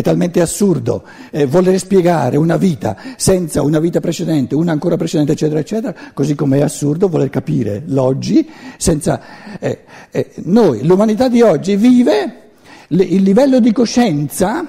È 0.00 0.02
talmente 0.02 0.40
assurdo 0.40 1.04
eh, 1.30 1.44
voler 1.44 1.78
spiegare 1.78 2.38
una 2.38 2.56
vita 2.56 2.96
senza 3.16 3.60
una 3.60 3.78
vita 3.78 4.00
precedente, 4.00 4.54
una 4.54 4.72
ancora 4.72 4.96
precedente, 4.96 5.32
eccetera, 5.32 5.60
eccetera, 5.60 5.94
così 6.14 6.34
come 6.34 6.56
è 6.56 6.62
assurdo 6.62 7.06
voler 7.10 7.28
capire 7.28 7.82
l'oggi 7.84 8.48
senza... 8.78 9.20
Eh, 9.60 9.84
eh, 10.10 10.32
noi, 10.44 10.86
l'umanità 10.86 11.28
di 11.28 11.42
oggi 11.42 11.76
vive, 11.76 12.52
le, 12.86 13.04
il 13.04 13.22
livello 13.22 13.60
di 13.60 13.72
coscienza 13.72 14.66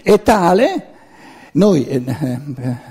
è 0.00 0.22
tale, 0.22 0.86
noi, 1.54 1.84
eh, 1.88 2.02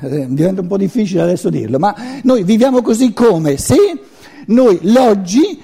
eh, 0.02 0.26
diventa 0.28 0.60
un 0.60 0.68
po' 0.68 0.76
difficile 0.76 1.22
adesso 1.22 1.50
dirlo, 1.50 1.80
ma 1.80 1.96
noi 2.24 2.44
viviamo 2.44 2.82
così 2.82 3.14
come 3.14 3.56
se 3.56 3.78
noi 4.48 4.80
l'oggi, 4.82 5.62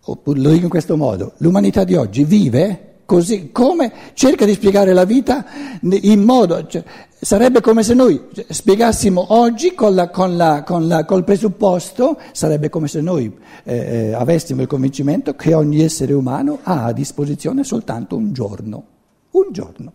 oppure 0.00 0.40
lo 0.40 0.48
dico 0.48 0.64
in 0.64 0.70
questo 0.70 0.96
modo, 0.96 1.34
l'umanità 1.40 1.84
di 1.84 1.94
oggi 1.94 2.24
vive 2.24 2.87
così 3.08 3.52
come 3.52 3.90
cerca 4.12 4.44
di 4.44 4.52
spiegare 4.52 4.92
la 4.92 5.06
vita 5.06 5.46
in 5.80 6.20
modo, 6.20 6.66
cioè, 6.66 6.84
sarebbe 7.18 7.62
come 7.62 7.82
se 7.82 7.94
noi 7.94 8.22
spiegassimo 8.46 9.32
oggi 9.32 9.72
con 9.72 9.94
la, 9.94 10.10
con 10.10 10.36
la, 10.36 10.62
con 10.62 10.86
la, 10.86 11.06
col 11.06 11.24
presupposto, 11.24 12.20
sarebbe 12.32 12.68
come 12.68 12.86
se 12.86 13.00
noi 13.00 13.34
eh, 13.64 13.76
eh, 13.76 14.12
avessimo 14.12 14.60
il 14.60 14.66
convincimento 14.66 15.34
che 15.34 15.54
ogni 15.54 15.80
essere 15.80 16.12
umano 16.12 16.58
ha 16.64 16.84
a 16.84 16.92
disposizione 16.92 17.64
soltanto 17.64 18.14
un 18.14 18.34
giorno, 18.34 18.84
un 19.30 19.46
giorno, 19.52 19.92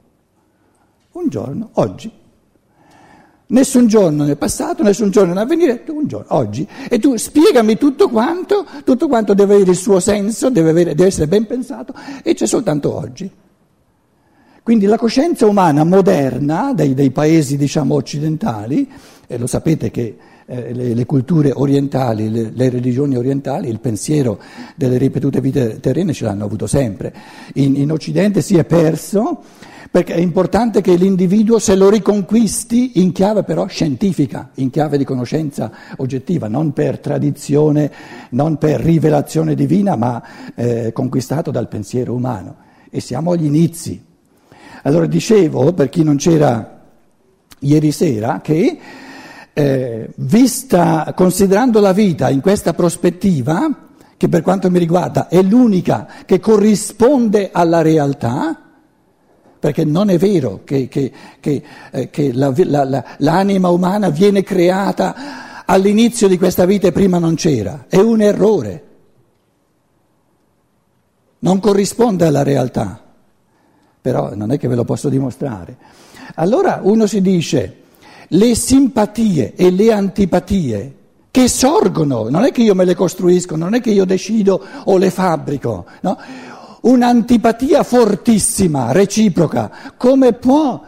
un 1.12 1.30
giorno, 1.30 1.70
oggi. 1.74 2.12
Nessun 3.54 3.86
giorno 3.86 4.24
nel 4.24 4.38
passato, 4.38 4.82
nessun 4.82 5.12
giorno 5.12 5.34
nell'avvenire, 5.34 5.84
un 5.90 6.08
giorno, 6.08 6.26
oggi. 6.30 6.68
E 6.90 6.98
tu 6.98 7.16
spiegami 7.16 7.78
tutto 7.78 8.10
quanto, 8.10 8.66
tutto 8.84 9.08
quanto 9.08 9.36
deve 9.36 9.54
avere 9.54 9.70
il 9.72 9.78
suo 9.78 10.00
senso, 10.00 10.50
deve, 10.50 10.72
avere, 10.72 10.96
deve 10.96 11.10
essere 11.10 11.28
ben 11.28 11.46
pensato 11.46 11.94
e 12.24 12.34
c'è 12.34 12.48
soltanto 12.48 12.96
oggi. 12.96 13.30
Quindi 14.64 14.88
la 14.88 14.98
coscienza 14.98 15.46
umana 15.46 15.84
moderna 15.84 16.74
dei, 16.74 16.96
dei 16.96 17.12
paesi 17.12 17.56
diciamo 17.56 17.94
occidentali, 17.94 18.90
e 19.28 19.38
lo 19.38 19.46
sapete 19.46 19.92
che 19.92 20.18
eh, 20.48 20.74
le, 20.74 20.96
le, 20.96 21.06
culture 21.06 21.52
orientali, 21.54 22.32
le, 22.32 22.52
le, 22.52 22.70
religioni 22.70 23.16
orientali, 23.16 23.70
il 23.70 23.80
pensiero 23.80 24.40
delle 24.76 24.98
ripetute 24.98 25.40
vite 25.42 25.80
terrene 25.80 26.12
ce 26.12 26.26
l'hanno 26.26 26.46
avuto 26.46 26.66
sempre. 26.66 27.14
In, 27.56 27.76
in 27.76 27.92
Occidente 27.92 28.42
si 28.42 28.58
è 28.58 28.64
perso 28.66 29.44
perché 29.94 30.16
è 30.16 30.20
importante 30.20 30.82
che 30.82 30.96
l'individuo 30.96 31.60
se 31.60 31.76
lo 31.76 31.88
riconquisti 31.88 33.00
in 33.00 33.12
chiave 33.12 33.44
però 33.44 33.68
scientifica, 33.68 34.50
in 34.56 34.72
chiave 34.72 34.98
di 34.98 35.04
conoscenza 35.04 35.72
oggettiva, 35.98 36.48
non 36.48 36.74
per 36.74 36.98
tradizione, 36.98 37.92
non 38.32 38.58
per 38.58 38.80
rivelazione 38.80 39.54
divina, 39.54 39.96
ma 39.96 40.24
eh, 40.56 40.92
conquistato 40.94 41.52
dal 41.52 41.68
pensiero 41.68 42.16
umano. 42.16 42.56
E 42.90 43.02
siamo 43.02 43.34
agli 43.34 43.46
inizi. 43.46 44.04
Allora 44.82 45.06
dicevo, 45.06 45.74
per 45.74 45.90
chi 45.90 46.02
non 46.02 46.16
c'era 46.16 46.82
ieri 47.60 47.92
sera, 47.92 48.42
che 48.42 48.80
eh, 49.54 50.10
vista, 50.16 51.14
considerando 51.16 51.80
la 51.80 51.94
vita 51.94 52.32
in 52.32 52.42
questa 52.42 52.74
prospettiva, 52.74 53.70
che 54.18 54.28
per 54.28 54.42
quanto 54.42 54.72
mi 54.72 54.80
riguarda 54.80 55.28
è 55.28 55.44
l'unica 55.44 56.08
che 56.26 56.40
corrisponde 56.40 57.52
alla 57.54 57.84
realtà, 57.84 58.63
perché 59.64 59.86
non 59.86 60.10
è 60.10 60.18
vero 60.18 60.60
che, 60.66 60.90
che, 60.90 61.10
che, 61.40 61.64
eh, 61.90 62.10
che 62.10 62.34
la, 62.34 62.54
la, 62.54 62.84
la, 62.84 63.06
l'anima 63.20 63.70
umana 63.70 64.10
viene 64.10 64.44
creata 64.44 65.64
all'inizio 65.64 66.28
di 66.28 66.38
questa 66.38 66.66
vita 66.66 66.88
e 66.88 66.92
prima 66.92 67.18
non 67.18 67.36
c'era, 67.36 67.86
è 67.88 67.96
un 67.96 68.20
errore, 68.20 68.84
non 71.40 71.62
corrisponde 71.62 72.26
alla 72.26 72.44
realtà, 72.44 73.02
però 74.02 74.36
non 74.36 74.52
è 74.52 74.60
che 74.60 74.68
ve 74.68 74.76
lo 74.76 74.84
posso 74.84 75.08
dimostrare. 75.08 75.78
Allora 76.36 76.82
uno 76.84 77.08
si 77.08 77.22
dice, 77.22 77.78
le 78.28 78.56
simpatie 78.56 79.54
e 79.56 79.72
le 79.72 79.94
antipatie 79.94 80.96
che 81.32 81.48
sorgono, 81.48 82.28
non 82.28 82.44
è 82.44 82.52
che 82.52 82.64
io 82.64 82.76
me 82.76 82.84
le 82.84 82.96
costruisco, 82.96 83.56
non 83.56 83.76
è 83.76 83.80
che 83.80 83.92
io 83.92 84.04
decido 84.04 84.62
o 84.84 84.98
le 84.98 85.10
fabbrico, 85.10 85.86
no? 86.02 86.18
Un'antipatia 86.84 87.84
fortissima, 87.84 88.92
reciproca, 88.92 89.72
come 89.98 90.34
può 90.34 90.82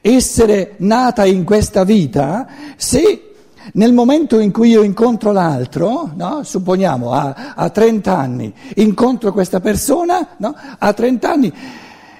essere 0.00 0.74
nata 0.78 1.24
in 1.24 1.44
questa 1.44 1.84
vita 1.84 2.46
se 2.76 3.30
nel 3.72 3.94
momento 3.94 4.38
in 4.38 4.52
cui 4.52 4.70
io 4.70 4.82
incontro 4.82 5.32
l'altro, 5.32 6.10
no? 6.14 6.42
supponiamo 6.42 7.12
a, 7.12 7.54
a, 7.54 7.70
30 7.70 8.16
anni, 8.16 8.54
incontro 8.76 9.32
questa 9.32 9.60
persona, 9.60 10.28
no? 10.36 10.54
a 10.78 10.92
30 10.92 11.30
anni 11.30 11.52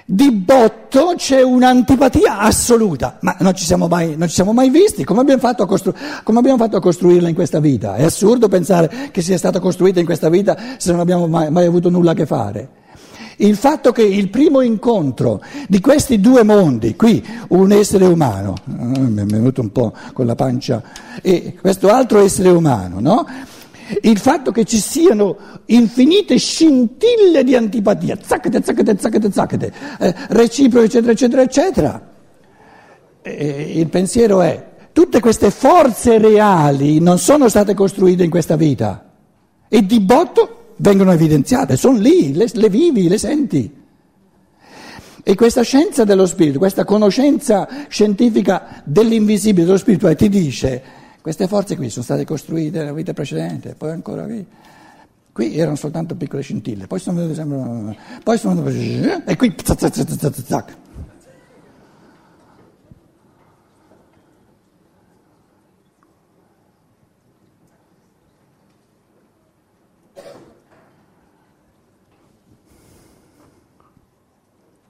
di 0.06 0.30
botto 0.32 1.14
c'è 1.16 1.42
un'antipatia 1.42 2.38
assoluta, 2.38 3.18
ma 3.20 3.36
non 3.40 3.54
ci 3.54 3.64
siamo 3.64 3.88
mai, 3.88 4.16
ci 4.22 4.28
siamo 4.28 4.52
mai 4.52 4.70
visti, 4.70 5.04
come 5.04 5.20
abbiamo, 5.20 5.40
costru- 5.66 5.96
come 6.22 6.38
abbiamo, 6.38 6.58
fatto 6.58 6.76
a 6.76 6.80
costruirla 6.80 7.28
in 7.28 7.34
questa 7.34 7.60
vita? 7.60 7.94
È 7.94 8.04
assurdo 8.04 8.48
pensare 8.48 9.10
che 9.10 9.22
sia 9.22 9.38
stata 9.38 9.60
costruita 9.60 10.00
in 10.00 10.06
questa 10.06 10.28
vita 10.28 10.56
se 10.76 10.90
non 10.90 11.00
abbiamo 11.00 11.26
mai, 11.26 11.50
mai 11.50 11.66
avuto 11.66 11.88
nulla 11.88 12.10
a 12.10 12.14
che 12.14 12.26
fare. 12.26 12.82
Il 13.36 13.56
fatto 13.56 13.92
che 13.92 14.02
il 14.02 14.28
primo 14.30 14.60
incontro 14.60 15.42
di 15.68 15.80
questi 15.80 16.20
due 16.20 16.42
mondi, 16.42 16.94
qui 16.96 17.24
un 17.48 17.72
essere 17.72 18.04
umano, 18.04 18.54
eh, 18.66 18.72
mi 18.72 19.22
è 19.22 19.24
venuto 19.24 19.60
un 19.60 19.72
po' 19.72 19.92
con 20.12 20.26
la 20.26 20.34
pancia, 20.34 20.82
e 21.20 21.56
questo 21.60 21.88
altro 21.88 22.20
essere 22.20 22.50
umano, 22.50 23.00
no? 23.00 23.26
Il 24.00 24.18
fatto 24.18 24.50
che 24.50 24.64
ci 24.64 24.78
siano 24.78 25.36
infinite 25.66 26.38
scintille 26.38 27.44
di 27.44 27.54
antipatia, 27.54 28.18
zacchete, 28.20 28.62
zacchete, 28.62 28.96
zacchete, 28.98 29.30
zacchete, 29.30 29.72
eh, 29.98 30.14
reciproche, 30.28 30.86
eccetera, 30.86 31.12
eccetera, 31.12 31.42
eccetera. 31.42 32.08
E 33.20 33.72
il 33.74 33.88
pensiero 33.88 34.40
è, 34.40 34.72
tutte 34.92 35.20
queste 35.20 35.50
forze 35.50 36.18
reali 36.18 37.00
non 37.00 37.18
sono 37.18 37.48
state 37.48 37.74
costruite 37.74 38.22
in 38.22 38.30
questa 38.30 38.56
vita 38.56 39.10
e 39.68 39.84
di 39.84 40.00
botto 40.00 40.63
vengono 40.76 41.12
evidenziate, 41.12 41.76
sono 41.76 41.98
lì, 41.98 42.32
le, 42.34 42.48
le 42.52 42.68
vivi, 42.68 43.08
le 43.08 43.18
senti. 43.18 43.82
E 45.26 45.34
questa 45.34 45.62
scienza 45.62 46.04
dello 46.04 46.26
spirito, 46.26 46.58
questa 46.58 46.84
conoscenza 46.84 47.66
scientifica 47.88 48.82
dell'invisibile 48.84 49.64
dello 49.64 49.78
spirito 49.78 50.06
eh, 50.08 50.16
ti 50.16 50.28
dice, 50.28 50.82
queste 51.22 51.48
forze 51.48 51.76
qui 51.76 51.88
sono 51.88 52.04
state 52.04 52.26
costruite 52.26 52.80
nella 52.80 52.92
vita 52.92 53.14
precedente, 53.14 53.74
poi 53.74 53.90
ancora 53.90 54.24
qui. 54.24 54.46
Qui 55.32 55.56
erano 55.56 55.74
soltanto 55.74 56.14
piccole 56.14 56.42
scintille, 56.42 56.86
poi 56.86 57.00
sono 57.00 57.16
venute 57.16 57.34
sempre, 57.34 57.96
poi 58.22 58.38
sono 58.38 58.62
venute, 58.62 59.24
e 59.26 59.34
qui 59.34 59.52
zac, 59.64 59.78
zac, 59.80 60.32
zac, 60.46 60.76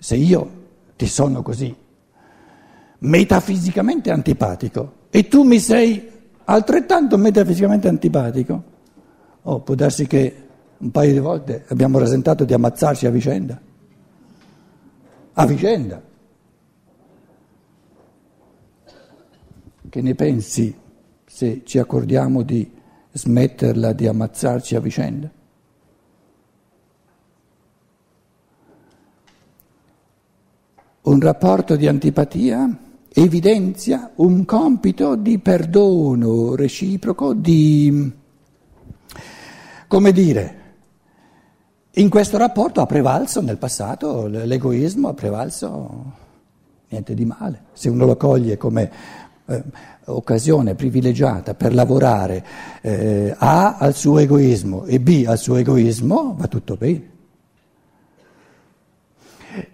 se 0.05 0.17
io 0.17 0.51
ti 0.97 1.07
sono 1.07 1.41
così 1.41 1.75
metafisicamente 2.99 4.11
antipatico 4.11 5.07
e 5.09 5.29
tu 5.29 5.45
mi 5.45 5.59
sei 5.59 6.11
altrettanto 6.45 7.17
metafisicamente 7.17 7.89
antipatico, 7.89 8.63
oh, 9.41 9.61
può 9.61 9.75
darsi 9.75 10.07
che 10.07 10.43
un 10.77 10.91
paio 10.91 11.13
di 11.13 11.21
volte 11.21 11.65
abbiamo 11.69 11.99
rasentato 11.99 12.45
di 12.45 12.53
ammazzarci 12.53 13.07
a 13.07 13.11
vicenda. 13.11 13.59
A 15.33 15.47
vicenda. 15.47 16.03
Che 19.89 20.03
ne 20.03 20.15
pensi 20.15 20.79
se 21.25 21.63
ci 21.65 21.79
accordiamo 21.79 22.43
di 22.43 22.71
smetterla 23.11 23.95
di 23.95 24.07
ammazzarci 24.07 24.77
a 24.77 24.81
vicenda? 24.81 25.31
Un 31.05 31.21
rapporto 31.21 31.77
di 31.77 31.87
antipatia 31.87 32.67
evidenzia 33.13 34.13
un 34.15 34.47
compito 34.47 35.17
di 35.17 35.39
perdono 35.39 36.55
reciproco, 36.55 37.35
di, 37.35 38.11
come 39.87 40.13
dire, 40.13 40.63
in 41.91 42.09
questo 42.09 42.39
rapporto 42.39 42.81
ha 42.81 42.87
prevalso 42.87 43.43
nel 43.43 43.59
passato 43.59 44.27
l'egoismo, 44.29 45.09
ha 45.09 45.13
prevalso 45.13 46.13
niente 46.89 47.13
di 47.13 47.27
male. 47.27 47.65
Se 47.75 47.91
uno 47.91 48.07
lo 48.07 48.17
coglie 48.17 48.57
come 48.57 48.91
eh, 49.45 49.63
occasione 50.07 50.75
privilegiata 50.75 51.53
per 51.53 51.75
lavorare 51.75 52.43
eh, 52.81 53.35
A 53.37 53.77
al 53.77 53.93
suo 53.93 54.21
egoismo 54.21 54.85
e 54.87 54.99
B 55.01 55.25
al 55.27 55.37
suo 55.37 55.57
egoismo, 55.57 56.35
va 56.35 56.47
tutto 56.47 56.77
bene. 56.77 57.13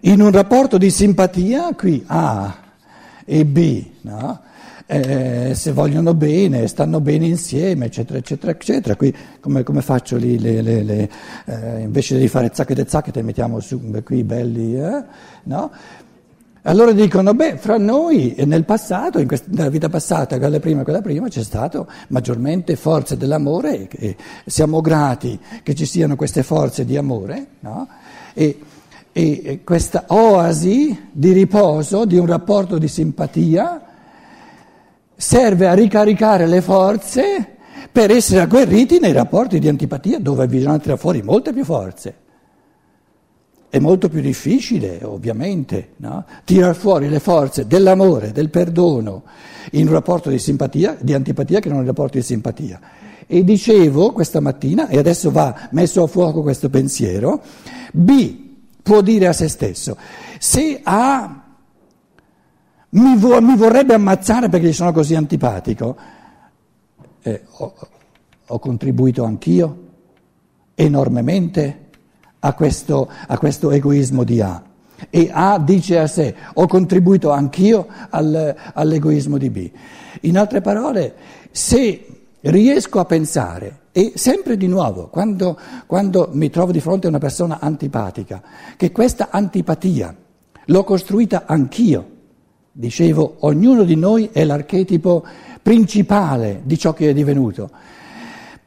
In 0.01 0.21
un 0.21 0.31
rapporto 0.31 0.77
di 0.77 0.89
simpatia, 0.89 1.73
qui 1.73 2.03
A 2.07 2.55
e 3.25 3.45
B, 3.45 3.85
no? 4.01 4.41
eh, 4.85 5.53
se 5.55 5.71
vogliono 5.71 6.13
bene, 6.13 6.67
stanno 6.67 6.99
bene 6.99 7.25
insieme, 7.25 7.85
eccetera, 7.85 8.19
eccetera, 8.19 8.51
eccetera. 8.51 8.95
Qui 8.95 9.15
come, 9.39 9.63
come 9.63 9.81
faccio 9.81 10.17
lì, 10.17 10.37
le, 10.37 10.61
le, 10.61 10.83
le, 10.83 11.09
eh, 11.45 11.79
invece 11.79 12.19
di 12.19 12.27
fare 12.27 12.51
zacchete 12.53 12.85
zacchete 12.85 13.21
mettiamo 13.21 13.61
su 13.61 13.79
qui 14.03 14.23
belli, 14.23 14.75
eh? 14.77 15.03
no? 15.43 15.71
Allora 16.63 16.91
dicono, 16.91 17.33
beh, 17.33 17.57
fra 17.57 17.77
noi 17.77 18.35
nel 18.45 18.65
passato, 18.65 19.25
questa, 19.25 19.49
nella 19.49 19.69
vita 19.69 19.89
passata, 19.89 20.37
quella 20.37 20.59
prima 20.59 20.81
e 20.81 20.83
quella 20.83 21.01
prima, 21.01 21.27
c'è 21.27 21.41
stato 21.41 21.87
maggiormente 22.09 22.75
forze 22.75 23.17
dell'amore 23.17 23.87
e 23.87 24.15
siamo 24.45 24.79
grati 24.81 25.39
che 25.63 25.73
ci 25.73 25.85
siano 25.85 26.15
queste 26.15 26.43
forze 26.43 26.85
di 26.85 26.97
amore, 26.97 27.47
no? 27.61 27.87
e, 28.33 28.59
e 29.13 29.61
questa 29.63 30.05
oasi 30.07 31.09
di 31.11 31.33
riposo, 31.33 32.05
di 32.05 32.17
un 32.17 32.25
rapporto 32.25 32.77
di 32.77 32.87
simpatia, 32.87 33.81
serve 35.15 35.67
a 35.67 35.73
ricaricare 35.73 36.47
le 36.47 36.61
forze 36.61 37.57
per 37.91 38.09
essere 38.09 38.41
agguerriti 38.41 38.99
nei 38.99 39.11
rapporti 39.11 39.59
di 39.59 39.67
antipatia 39.67 40.19
dove 40.19 40.47
bisogna 40.47 40.79
tirare 40.79 40.99
fuori 40.99 41.21
molte 41.21 41.51
più 41.51 41.65
forze. 41.65 42.15
È 43.69 43.79
molto 43.79 44.09
più 44.09 44.19
difficile, 44.21 44.99
ovviamente, 45.03 45.91
no? 45.97 46.25
tirar 46.43 46.75
fuori 46.75 47.07
le 47.07 47.19
forze 47.19 47.67
dell'amore, 47.67 48.31
del 48.31 48.49
perdono 48.49 49.23
in 49.71 49.87
un 49.87 49.93
rapporto 49.93 50.29
di 50.29 50.39
simpatia, 50.39 50.97
di 50.99 51.13
antipatia 51.13 51.59
che 51.59 51.67
non 51.67 51.77
in 51.77 51.83
un 51.83 51.87
rapporto 51.87 52.17
di 52.17 52.23
simpatia. 52.23 52.79
E 53.27 53.43
dicevo 53.45 54.11
questa 54.11 54.41
mattina, 54.41 54.89
e 54.89 54.97
adesso 54.97 55.31
va 55.31 55.69
messo 55.71 56.03
a 56.03 56.07
fuoco 56.07 56.41
questo 56.41 56.69
pensiero, 56.69 57.41
B 57.93 58.49
può 58.81 59.01
dire 59.01 59.27
a 59.27 59.33
se 59.33 59.47
stesso, 59.47 59.97
se 60.39 60.79
A 60.83 61.41
mi, 62.89 63.15
vo- 63.17 63.41
mi 63.41 63.55
vorrebbe 63.55 63.93
ammazzare 63.93 64.49
perché 64.49 64.67
gli 64.67 64.73
sono 64.73 64.91
così 64.91 65.15
antipatico, 65.15 65.95
eh, 67.21 67.43
ho, 67.49 67.73
ho 68.47 68.59
contribuito 68.59 69.23
anch'io 69.23 69.89
enormemente 70.75 71.89
a 72.39 72.53
questo, 72.53 73.09
a 73.27 73.37
questo 73.37 73.71
egoismo 73.71 74.23
di 74.23 74.41
A. 74.41 74.61
E 75.09 75.29
A 75.31 75.57
dice 75.57 75.99
a 75.99 76.07
sé, 76.07 76.35
ho 76.53 76.67
contribuito 76.67 77.31
anch'io 77.31 77.87
al, 78.09 78.55
all'egoismo 78.73 79.37
di 79.37 79.49
B. 79.49 79.71
In 80.21 80.37
altre 80.37 80.61
parole, 80.61 81.15
se 81.51 82.25
riesco 82.41 82.99
a 82.99 83.05
pensare, 83.05 83.79
e 83.91 84.13
sempre 84.15 84.55
di 84.57 84.67
nuovo, 84.67 85.07
quando, 85.07 85.57
quando 85.85 86.29
mi 86.31 86.49
trovo 86.49 86.71
di 86.71 86.79
fronte 86.79 87.07
a 87.07 87.09
una 87.09 87.19
persona 87.19 87.59
antipatica, 87.59 88.41
che 88.77 88.91
questa 88.91 89.29
antipatia 89.31 90.15
l'ho 90.65 90.83
costruita 90.83 91.43
anch'io, 91.45 92.09
dicevo, 92.71 93.37
ognuno 93.39 93.83
di 93.83 93.95
noi 93.95 94.29
è 94.31 94.45
l'archetipo 94.45 95.25
principale 95.61 96.61
di 96.63 96.77
ciò 96.77 96.93
che 96.93 97.09
è 97.09 97.13
divenuto. 97.13 97.69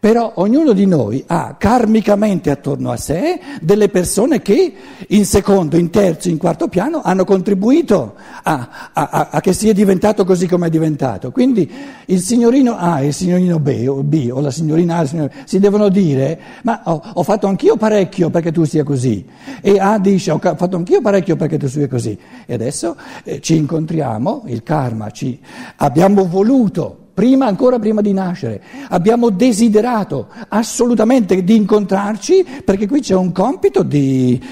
Però 0.05 0.33
ognuno 0.35 0.75
di 0.75 0.85
noi 0.85 1.25
ha 1.29 1.57
karmicamente 1.59 2.51
attorno 2.51 2.91
a 2.91 2.97
sé 2.99 3.41
delle 3.63 3.89
persone 3.89 4.43
che 4.43 4.75
in 5.09 5.25
secondo, 5.25 5.79
in 5.79 5.89
terzo, 5.89 6.29
in 6.29 6.37
quarto 6.37 6.69
piano 6.69 7.01
hanno 7.03 7.25
contribuito 7.25 8.15
a, 8.43 8.91
a, 8.93 9.29
a 9.31 9.41
che 9.41 9.55
sia 9.55 9.73
diventato 9.73 10.27
così 10.27 10.47
come 10.47 10.67
è 10.67 10.69
diventato. 10.69 11.31
Quindi 11.31 11.73
il 12.05 12.21
signorino 12.21 12.77
A 12.77 13.01
e 13.01 13.07
il 13.07 13.15
signorino 13.15 13.59
B 13.59 13.87
o, 13.89 14.03
B, 14.03 14.29
o 14.31 14.41
la 14.41 14.51
signorina 14.51 14.99
A 14.99 15.07
signorino, 15.07 15.33
si 15.47 15.59
devono 15.59 15.89
dire 15.89 16.39
ma 16.65 16.83
ho, 16.85 17.01
ho, 17.15 17.23
fatto 17.23 17.47
anch'io 17.47 17.79
parecchio 17.79 18.29
perché 18.29 18.53
tu 18.53 18.65
sia 18.65 18.85
così. 18.85 19.25
E 19.63 19.79
A 19.79 19.99
dice 19.99 20.33
ho 20.33 20.39
fatto 20.39 20.77
anch'io 20.77 21.01
parecchio 21.01 21.37
perché 21.37 21.57
tu 21.57 21.67
sia 21.67 21.89
così. 21.89 22.15
E 22.45 22.53
adesso 22.53 22.95
eh, 23.23 23.41
ci 23.41 23.57
incontriamo, 23.57 24.43
il 24.49 24.63
karma 24.63 25.11
ci 25.11 25.41
abbiamo 25.77 26.27
voluto 26.27 27.04
prima, 27.15 27.47
ancora 27.47 27.79
prima 27.79 28.01
di 28.01 28.13
nascere. 28.13 28.61
Abbiamo 28.89 29.31
desiderato 29.31 30.29
assolutamente 30.49 31.43
di 31.45 31.55
incontrarci 31.55 32.45
perché 32.65 32.89
qui 32.89 33.01
c'è 33.01 33.15
un 33.15 33.31
compito 33.31 33.85
di, 33.85 34.43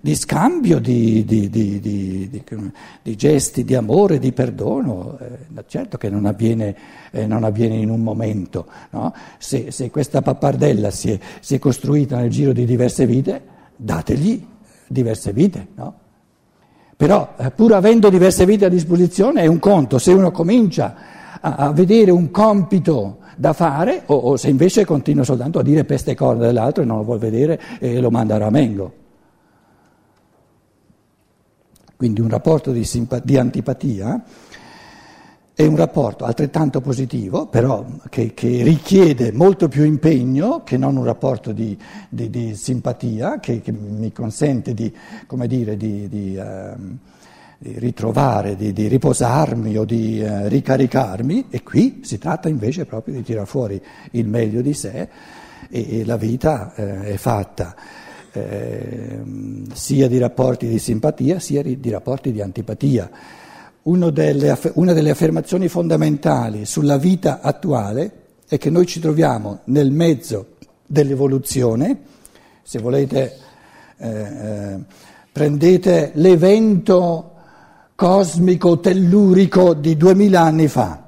di 0.00 0.14
scambio, 0.16 0.80
di, 0.80 1.24
di, 1.24 1.48
di, 1.48 3.16
gesti 3.16 3.64
di 3.64 3.74
amore, 3.74 4.18
di 4.18 4.32
perdono. 4.32 5.16
Eh, 5.20 5.64
certo 5.68 5.96
che 5.96 6.10
non 6.10 6.26
avviene, 6.26 6.74
eh, 7.12 7.26
non 7.26 7.44
avviene 7.44 7.76
in 7.76 7.90
un 7.90 8.00
momento. 8.00 8.66
No? 8.90 9.14
Se, 9.38 9.70
se, 9.70 9.90
questa 9.90 10.20
pappardella 10.20 10.90
si 10.90 11.12
è, 11.12 11.18
si 11.40 11.54
è, 11.54 11.58
costruita 11.58 12.16
nel 12.16 12.30
giro 12.30 12.52
di 12.52 12.64
diverse 12.64 13.06
vite, 13.06 13.42
dategli 13.76 14.44
diverse 14.88 15.32
vite. 15.32 15.68
No? 15.76 15.94
Però, 16.96 17.34
eh, 17.36 17.50
pur 17.50 17.74
avendo 17.74 18.08
diverse 18.08 18.46
vite 18.46 18.64
a 18.64 18.68
disposizione, 18.68 19.42
è 19.42 19.46
un 19.46 19.58
conto. 19.58 19.98
Se 19.98 20.12
uno 20.12 20.30
comincia 20.30 21.22
a, 21.44 21.56
a 21.56 21.72
vedere 21.72 22.10
un 22.10 22.30
compito 22.30 23.18
da 23.36 23.52
fare 23.52 24.02
o, 24.06 24.14
o, 24.14 24.36
se 24.36 24.48
invece 24.48 24.86
continua 24.86 25.24
soltanto 25.24 25.58
a 25.58 25.62
dire 25.62 25.84
peste 25.84 26.12
e 26.12 26.14
corna 26.14 26.46
dell'altro 26.46 26.82
e 26.82 26.86
non 26.86 26.98
lo 26.98 27.04
vuol 27.04 27.18
vedere 27.18 27.60
e 27.78 28.00
lo 28.00 28.10
manda 28.10 28.36
a 28.36 28.38
ramengo. 28.38 28.92
Quindi 31.96 32.20
un 32.20 32.28
rapporto 32.28 32.72
di, 32.72 32.84
simpa- 32.84 33.20
di 33.20 33.36
antipatia 33.36 34.24
è 35.54 35.64
un 35.64 35.76
rapporto 35.76 36.24
altrettanto 36.24 36.80
positivo, 36.80 37.46
però 37.46 37.84
che, 38.08 38.34
che, 38.34 38.62
richiede 38.62 39.30
molto 39.30 39.68
più 39.68 39.84
impegno 39.84 40.64
che 40.64 40.76
non 40.76 40.96
un 40.96 41.04
rapporto 41.04 41.52
di, 41.52 41.78
di, 42.08 42.28
di 42.28 42.56
simpatia, 42.56 43.38
che, 43.38 43.60
che, 43.60 43.70
mi 43.70 44.10
consente 44.10 44.74
di, 44.74 44.92
come 45.26 45.46
dire, 45.46 45.76
di 45.76 46.36
uh, 46.36 46.98
ritrovare, 47.76 48.56
di, 48.56 48.72
di, 48.72 48.88
riposarmi 48.88 49.76
o 49.76 49.84
di 49.84 50.20
eh, 50.20 50.48
ricaricarmi 50.48 51.46
e 51.50 51.62
qui 51.62 52.00
si 52.02 52.18
tratta 52.18 52.48
invece 52.48 52.84
proprio 52.84 53.14
di 53.14 53.22
tirare 53.22 53.46
fuori 53.46 53.80
il 54.12 54.26
meglio 54.26 54.60
di 54.60 54.74
sé 54.74 55.08
e, 55.70 56.00
e 56.00 56.04
la 56.04 56.16
vita 56.16 56.74
eh, 56.74 57.12
è 57.12 57.16
fatta 57.16 57.74
eh, 58.32 59.22
sia 59.72 60.08
di 60.08 60.18
rapporti 60.18 60.68
di 60.68 60.78
simpatia 60.78 61.38
sia 61.38 61.62
di, 61.62 61.80
di 61.80 61.90
rapporti 61.90 62.32
di 62.32 62.40
antipatia. 62.40 63.10
Delle, 63.82 64.58
una 64.74 64.92
delle 64.94 65.10
affermazioni 65.10 65.68
fondamentali 65.68 66.64
sulla 66.64 66.96
vita 66.96 67.40
attuale 67.42 68.10
è 68.48 68.56
che 68.56 68.70
noi 68.70 68.86
ci 68.86 68.98
troviamo 68.98 69.60
nel 69.64 69.90
mezzo 69.90 70.56
dell'evoluzione, 70.86 71.98
se 72.62 72.78
volete 72.78 73.36
eh, 73.98 74.08
eh, 74.08 74.78
prendete 75.30 76.12
l'evento 76.14 77.33
cosmico 77.94 78.80
tellurico 78.80 79.74
di 79.74 79.96
duemila 79.96 80.42
anni 80.42 80.68
fa. 80.68 81.02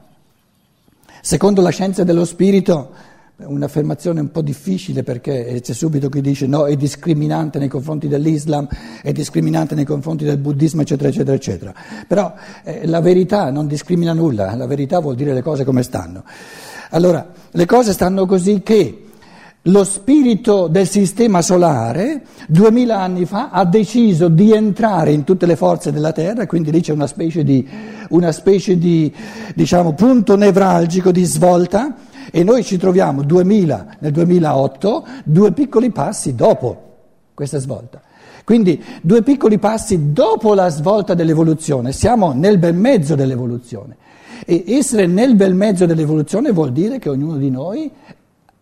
Secondo 1.21 1.61
la 1.61 1.71
scienza 1.71 2.05
dello 2.05 2.25
spirito, 2.25 2.93
un'affermazione 3.39 4.21
un 4.21 4.31
po' 4.31 4.41
difficile 4.41 5.03
perché 5.03 5.61
c'è 5.63 5.73
subito 5.73 6.09
chi 6.09 6.21
dice 6.21 6.47
no, 6.47 6.67
è 6.67 6.77
discriminante 6.77 7.59
nei 7.59 7.69
confronti 7.69 8.09
dell'Islam, 8.09 8.69
è 9.03 9.13
discriminante 9.13 9.75
nei 9.75 9.85
confronti 9.85 10.25
del 10.25 10.39
buddismo, 10.39 10.83
eccetera, 10.83 11.09
eccetera, 11.09 11.35
eccetera. 11.35 11.75
Però 12.07 12.33
eh, 12.63 12.87
la 12.87 13.01
verità 13.01 13.51
non 13.51 13.67
discrimina 13.67 14.13
nulla, 14.13 14.55
la 14.55 14.67
verità 14.67 15.01
vuol 15.01 15.17
dire 15.17 15.35
le 15.35 15.43
cose 15.43 15.65
come 15.65 15.83
stanno. 15.83 16.25
Allora, 16.91 17.29
le 17.51 17.67
cose 17.67 17.93
stanno 17.93 18.25
così 18.27 18.63
che 18.63 19.06
lo 19.67 19.85
spirito 19.85 20.69
del 20.69 20.89
sistema 20.89 21.43
solare, 21.43 22.23
duemila 22.49 23.01
anni 23.01 23.25
fa, 23.25 23.51
ha 23.51 23.65
deciso 23.65 24.29
di 24.29 24.53
entrare 24.53 25.13
in 25.13 25.25
tutte 25.25 25.47
le 25.47 25.57
forze 25.57 25.91
della 25.91 26.13
Terra, 26.13 26.47
quindi 26.47 26.71
lì 26.71 26.81
c'è 26.81 26.93
una 26.93 27.07
specie 27.07 27.43
di, 27.43 27.67
una 28.11 28.33
specie 28.33 28.79
di 28.79 29.13
diciamo, 29.55 29.95
punto 29.95 30.37
nevralgico 30.37 31.11
di 31.11 31.25
svolta 31.25 31.97
e 32.31 32.45
noi 32.45 32.63
ci 32.63 32.77
troviamo 32.77 33.23
2000, 33.23 33.97
nel 34.01 34.13
2008 34.13 35.07
due 35.25 35.53
piccoli 35.53 35.91
passi 35.91 36.35
dopo 36.35 36.83
questa 37.35 37.59
svolta. 37.59 38.01
Quindi 38.45 38.81
due 39.03 39.23
piccoli 39.23 39.59
passi 39.59 40.13
dopo 40.13 40.55
la 40.55 40.69
svolta 40.69 41.15
dell'evoluzione, 41.15 41.91
siamo 41.91 42.33
nel 42.33 42.59
bel 42.59 42.75
mezzo 42.75 43.17
dell'evoluzione. 43.17 43.97
E 44.45 44.65
essere 44.69 45.07
nel 45.07 45.35
bel 45.35 45.55
mezzo 45.55 45.87
dell'evoluzione 45.87 46.53
vuol 46.53 46.71
dire 46.71 47.01
che 47.01 47.09
ognuno 47.09 47.37
di 47.37 47.51
noi 47.51 47.91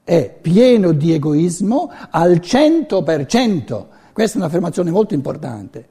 è 0.05 0.39
pieno 0.41 0.93
di 0.93 1.15
egoismo 1.15 1.91
al 2.11 2.41
100%. 2.43 3.87
Questa 4.13 4.37
è 4.37 4.41
un'affermazione 4.41 4.91
molto 4.91 5.15
importante. 5.15 5.89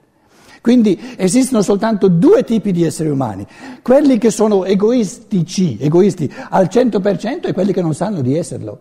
Quindi 0.61 0.97
esistono 1.17 1.61
soltanto 1.61 2.07
due 2.07 2.45
tipi 2.45 2.71
di 2.71 2.85
esseri 2.85 3.09
umani, 3.09 3.45
quelli 3.81 4.17
che 4.17 4.31
sono 4.31 4.63
egoistici, 4.63 5.77
egoisti 5.77 6.31
al 6.49 6.69
100% 6.71 7.47
e 7.47 7.53
quelli 7.53 7.73
che 7.73 7.81
non 7.81 7.93
sanno 7.93 8.21
di 8.21 8.37
esserlo. 8.37 8.79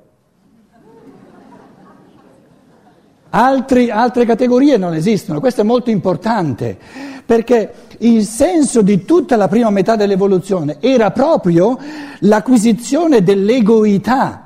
Altri, 3.30 3.90
altre 3.90 4.26
categorie 4.26 4.76
non 4.76 4.94
esistono, 4.94 5.40
questo 5.40 5.62
è 5.62 5.64
molto 5.64 5.90
importante, 5.90 6.78
perché 7.26 7.72
il 7.98 8.24
senso 8.26 8.82
di 8.82 9.04
tutta 9.04 9.34
la 9.34 9.48
prima 9.48 9.70
metà 9.70 9.96
dell'evoluzione 9.96 10.76
era 10.78 11.10
proprio 11.10 11.76
l'acquisizione 12.20 13.24
dell'egoità 13.24 14.41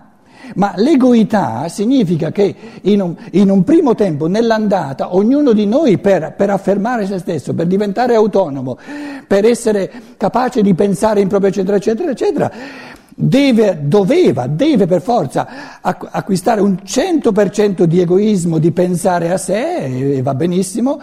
Ma 0.56 0.72
l'egoità 0.76 1.68
significa 1.68 2.30
che 2.32 2.54
in 2.82 3.00
un, 3.00 3.14
in 3.32 3.50
un 3.50 3.62
primo 3.62 3.94
tempo, 3.94 4.26
nell'andata, 4.26 5.14
ognuno 5.14 5.52
di 5.52 5.66
noi 5.66 5.98
per, 5.98 6.34
per, 6.36 6.50
affermare 6.50 7.06
se 7.06 7.18
stesso, 7.18 7.54
per 7.54 7.66
diventare 7.66 8.14
autonomo, 8.14 8.78
per 9.26 9.44
essere 9.44 9.90
capace 10.16 10.62
di 10.62 10.74
pensare 10.74 11.20
in 11.20 11.28
proprio 11.28 11.50
eccetera, 11.50 11.76
eccetera, 11.76 12.10
eccetera, 12.10 12.50
deve, 13.14 13.80
doveva, 13.82 14.46
deve 14.46 14.86
per 14.86 15.02
forza 15.02 15.80
acquistare 15.80 16.60
un 16.60 16.78
100% 16.84 17.84
di 17.84 18.00
egoismo, 18.00 18.58
di 18.58 18.72
pensare 18.72 19.32
a 19.32 19.36
sé, 19.36 20.16
e 20.16 20.22
va 20.22 20.34
benissimo. 20.34 21.00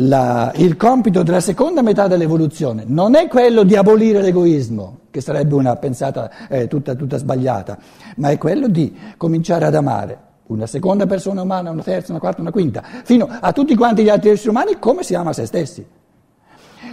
La, 0.00 0.52
il 0.56 0.76
compito 0.76 1.22
della 1.22 1.40
seconda 1.40 1.80
metà 1.80 2.06
dell'evoluzione 2.06 2.84
non 2.86 3.14
è 3.14 3.28
quello 3.28 3.62
di 3.62 3.76
abolire 3.76 4.20
l'egoismo, 4.20 4.98
che 5.10 5.22
sarebbe 5.22 5.54
una 5.54 5.76
pensata 5.76 6.48
eh, 6.48 6.68
tutta, 6.68 6.94
tutta 6.94 7.16
sbagliata, 7.16 7.78
ma 8.16 8.28
è 8.28 8.36
quello 8.36 8.68
di 8.68 8.94
cominciare 9.16 9.64
ad 9.64 9.74
amare 9.74 10.18
una 10.48 10.66
seconda 10.66 11.06
persona 11.06 11.40
umana, 11.40 11.70
una 11.70 11.82
terza, 11.82 12.10
una 12.12 12.20
quarta, 12.20 12.42
una 12.42 12.50
quinta, 12.50 12.82
fino 13.04 13.26
a 13.40 13.52
tutti 13.52 13.74
quanti 13.74 14.02
gli 14.02 14.10
altri 14.10 14.30
esseri 14.30 14.50
umani 14.50 14.78
come 14.78 15.02
si 15.02 15.14
ama 15.14 15.32
se 15.32 15.46
stessi. 15.46 15.84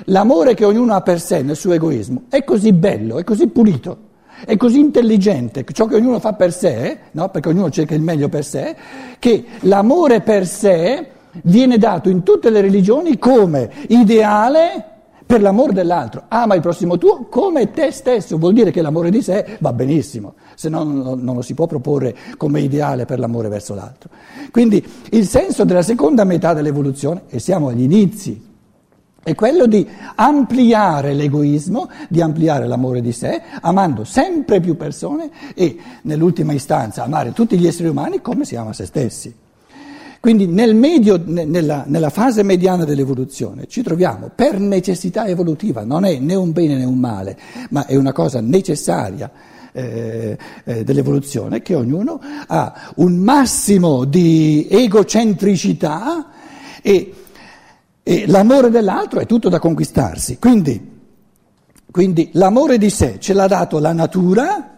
L'amore 0.05 0.53
che 0.53 0.63
ognuno 0.63 0.93
ha 0.93 1.01
per 1.01 1.19
sé 1.19 1.41
nel 1.41 1.57
suo 1.57 1.73
egoismo 1.73 2.23
è 2.29 2.45
così 2.45 2.71
bello, 2.71 3.19
è 3.19 3.25
così 3.25 3.47
pulito, 3.47 3.97
è 4.45 4.55
così 4.55 4.79
intelligente, 4.79 5.65
ciò 5.73 5.87
che 5.87 5.95
ognuno 5.95 6.19
fa 6.19 6.33
per 6.33 6.53
sé, 6.53 6.99
no? 7.11 7.29
perché 7.29 7.49
ognuno 7.49 7.69
cerca 7.69 7.95
il 7.95 8.01
meglio 8.01 8.29
per 8.29 8.45
sé, 8.45 8.75
che 9.19 9.45
l'amore 9.61 10.21
per 10.21 10.47
sé 10.47 11.07
viene 11.41 11.77
dato 11.77 12.09
in 12.09 12.23
tutte 12.23 12.49
le 12.49 12.61
religioni 12.61 13.17
come 13.17 13.69
ideale 13.87 14.85
per 15.25 15.41
l'amore 15.41 15.73
dell'altro. 15.73 16.25
Ama 16.27 16.53
il 16.55 16.61
prossimo 16.61 16.97
tuo 16.97 17.25
come 17.29 17.71
te 17.71 17.91
stesso, 17.91 18.37
vuol 18.37 18.53
dire 18.53 18.71
che 18.71 18.81
l'amore 18.81 19.09
di 19.09 19.21
sé 19.21 19.57
va 19.59 19.73
benissimo, 19.73 20.35
se 20.53 20.69
no 20.69 20.83
non 20.83 21.33
lo 21.33 21.41
si 21.41 21.53
può 21.53 21.65
proporre 21.65 22.15
come 22.37 22.61
ideale 22.61 23.05
per 23.05 23.19
l'amore 23.19 23.49
verso 23.49 23.73
l'altro. 23.73 24.09
Quindi 24.51 24.85
il 25.11 25.25
senso 25.25 25.63
della 25.63 25.81
seconda 25.81 26.23
metà 26.23 26.53
dell'evoluzione, 26.53 27.23
e 27.29 27.39
siamo 27.39 27.69
agli 27.69 27.81
inizi, 27.81 28.51
è 29.23 29.35
quello 29.35 29.67
di 29.67 29.87
ampliare 30.15 31.13
l'egoismo, 31.13 31.89
di 32.09 32.19
ampliare 32.21 32.67
l'amore 32.67 32.99
di 33.01 33.13
sé, 33.13 33.41
amando 33.61 34.03
sempre 34.03 34.59
più 34.59 34.75
persone 34.75 35.31
e, 35.55 35.77
nell'ultima 36.01 36.51
istanza, 36.51 37.03
amare 37.03 37.31
tutti 37.31 37.57
gli 37.57 37.65
esseri 37.65 37.87
umani 37.87 38.21
come 38.21 38.43
si 38.43 38.57
ama 38.57 38.73
se 38.73 38.85
stessi. 38.85 39.33
Quindi 40.23 40.47
nel 40.47 40.73
medio, 40.73 41.21
nella, 41.21 41.83
nella, 41.85 42.09
fase 42.09 42.43
mediana 42.43 42.85
dell'evoluzione 42.85 43.67
ci 43.67 43.81
troviamo 43.83 44.31
per 44.33 44.57
necessità 44.57 45.27
evolutiva, 45.27 45.83
non 45.83 46.05
è 46.05 46.17
né 46.17 46.33
un 46.33 46.53
bene 46.53 46.77
né 46.77 46.85
un 46.85 46.97
male, 46.97 47.37
ma 47.71 47.85
è 47.85 47.97
una 47.97 48.13
cosa 48.13 48.39
necessaria 48.39 49.29
eh, 49.73 50.37
eh, 50.63 50.83
dell'evoluzione 50.85 51.61
che 51.61 51.75
ognuno 51.75 52.21
ha 52.47 52.93
un 52.95 53.17
massimo 53.17 54.05
di 54.05 54.65
egocentricità 54.69 56.29
e 56.81 57.13
e 58.01 58.25
l'amore 58.25 58.69
dell'altro 58.69 59.19
è 59.19 59.25
tutto 59.25 59.49
da 59.49 59.59
conquistarsi. 59.59 60.37
Quindi, 60.39 61.01
quindi 61.91 62.29
l'amore 62.33 62.77
di 62.77 62.89
sé 62.89 63.17
ce 63.19 63.33
l'ha 63.33 63.47
dato 63.47 63.77
la 63.79 63.91
natura 63.91 64.72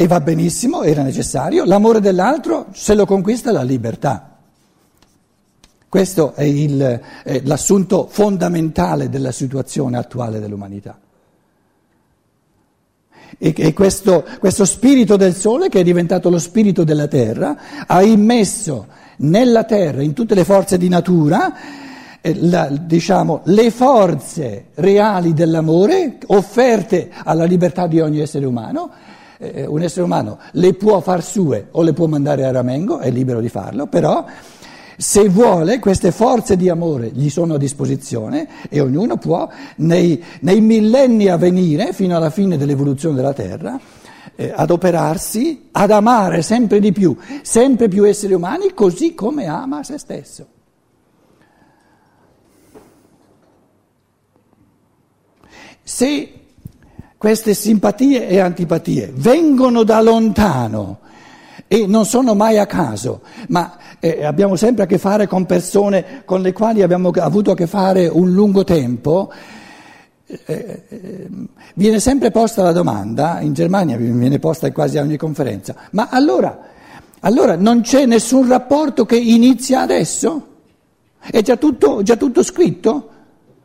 e 0.00 0.06
va 0.06 0.18
benissimo, 0.22 0.82
era 0.82 1.02
necessario. 1.02 1.66
L'amore 1.66 2.00
dell'altro 2.00 2.68
se 2.72 2.94
lo 2.94 3.04
conquista 3.04 3.52
la 3.52 3.62
libertà. 3.62 4.38
Questo 5.90 6.32
è, 6.32 6.42
il, 6.42 7.00
è 7.22 7.42
l'assunto 7.44 8.08
fondamentale 8.10 9.10
della 9.10 9.30
situazione 9.30 9.98
attuale 9.98 10.40
dell'umanità. 10.40 10.98
E, 13.36 13.54
e 13.54 13.74
questo, 13.74 14.24
questo 14.38 14.64
spirito 14.64 15.16
del 15.16 15.34
sole, 15.34 15.68
che 15.68 15.80
è 15.80 15.84
diventato 15.84 16.30
lo 16.30 16.38
spirito 16.38 16.82
della 16.82 17.06
terra, 17.06 17.84
ha 17.86 18.02
immesso 18.02 18.86
nella 19.18 19.64
terra, 19.64 20.00
in 20.00 20.14
tutte 20.14 20.34
le 20.34 20.44
forze 20.44 20.78
di 20.78 20.88
natura, 20.88 21.52
eh, 22.22 22.34
la, 22.40 22.68
diciamo, 22.68 23.42
le 23.44 23.70
forze 23.70 24.68
reali 24.76 25.34
dell'amore 25.34 26.16
offerte 26.28 27.10
alla 27.22 27.44
libertà 27.44 27.86
di 27.86 28.00
ogni 28.00 28.20
essere 28.20 28.46
umano. 28.46 28.90
Eh, 29.42 29.64
un 29.66 29.80
essere 29.80 30.04
umano 30.04 30.38
le 30.52 30.74
può 30.74 31.00
far 31.00 31.24
sue 31.24 31.68
o 31.70 31.80
le 31.82 31.94
può 31.94 32.06
mandare 32.06 32.44
a 32.44 32.50
ramengo, 32.50 32.98
è 32.98 33.10
libero 33.10 33.40
di 33.40 33.48
farlo, 33.48 33.86
però 33.86 34.22
se 34.98 35.30
vuole 35.30 35.78
queste 35.78 36.12
forze 36.12 36.58
di 36.58 36.68
amore 36.68 37.08
gli 37.08 37.30
sono 37.30 37.54
a 37.54 37.58
disposizione 37.58 38.46
e 38.68 38.80
ognuno 38.80 39.16
può 39.16 39.48
nei, 39.76 40.22
nei 40.40 40.60
millenni 40.60 41.28
a 41.28 41.38
venire, 41.38 41.94
fino 41.94 42.14
alla 42.16 42.28
fine 42.28 42.58
dell'evoluzione 42.58 43.14
della 43.14 43.32
Terra, 43.32 43.80
eh, 44.36 44.52
adoperarsi 44.54 45.68
ad 45.72 45.90
amare 45.90 46.42
sempre 46.42 46.78
di 46.78 46.92
più, 46.92 47.16
sempre 47.40 47.88
più 47.88 48.06
esseri 48.06 48.34
umani, 48.34 48.74
così 48.74 49.14
come 49.14 49.46
ama 49.46 49.82
se 49.82 49.96
stesso. 49.96 50.46
Se 55.82 56.39
queste 57.20 57.52
simpatie 57.52 58.28
e 58.28 58.38
antipatie 58.38 59.12
vengono 59.14 59.82
da 59.82 60.00
lontano 60.00 61.00
e 61.66 61.86
non 61.86 62.06
sono 62.06 62.34
mai 62.34 62.56
a 62.56 62.64
caso, 62.64 63.20
ma 63.48 63.76
eh, 63.98 64.24
abbiamo 64.24 64.56
sempre 64.56 64.84
a 64.84 64.86
che 64.86 64.96
fare 64.96 65.26
con 65.26 65.44
persone 65.44 66.22
con 66.24 66.40
le 66.40 66.54
quali 66.54 66.80
abbiamo 66.80 67.10
avuto 67.10 67.50
a 67.50 67.54
che 67.54 67.66
fare 67.66 68.08
un 68.08 68.32
lungo 68.32 68.64
tempo, 68.64 69.30
eh, 70.24 70.82
eh, 70.88 71.28
viene 71.74 72.00
sempre 72.00 72.30
posta 72.30 72.62
la 72.62 72.72
domanda, 72.72 73.40
in 73.40 73.52
Germania 73.52 73.98
viene 73.98 74.38
posta 74.38 74.72
quasi 74.72 74.96
a 74.96 75.02
ogni 75.02 75.18
conferenza, 75.18 75.74
ma 75.90 76.08
allora, 76.10 76.58
allora 77.20 77.54
non 77.54 77.82
c'è 77.82 78.06
nessun 78.06 78.48
rapporto 78.48 79.04
che 79.04 79.18
inizia 79.18 79.82
adesso? 79.82 80.46
È 81.20 81.42
già 81.42 81.58
tutto, 81.58 82.02
già 82.02 82.16
tutto 82.16 82.42
scritto? 82.42 83.08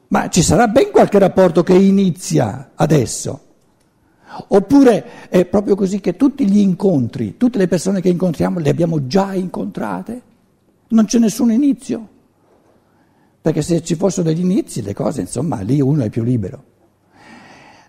Ma 0.09 0.27
ci 0.27 0.43
sarà 0.43 0.67
ben 0.67 0.91
qualche 0.91 1.19
rapporto 1.19 1.63
che 1.63 1.74
inizia 1.74 2.71
adesso? 2.75 3.39
Oppure 4.48 5.27
è 5.30 5.46
proprio 5.46 5.75
così 5.75 6.00
che 6.00 6.15
tutti 6.15 6.48
gli 6.50 6.60
incontri, 6.60 7.38
tutte 7.38 7.58
le 7.58 7.68
persone 7.68 8.01
che 8.01 8.10
incontriamo 8.10 8.60
le 8.60 8.70
abbiamo 8.70 9.08
già 9.08 9.34
incontrate? 9.34 10.22
Non 10.88 11.06
c'è 11.06 11.20
nessun 11.20 11.51
inizio? 11.51 12.10
perché 13.46 13.62
se 13.62 13.84
ci 13.84 13.94
fossero 13.94 14.24
degli 14.24 14.39
inizi 14.39 14.82
le 14.82 14.96
cose, 14.96 15.22
insomma, 15.22 15.62
lì 15.62 15.80
uno 15.80 16.01
è 16.01 16.10
più 16.10 16.24
libero. 16.24 16.63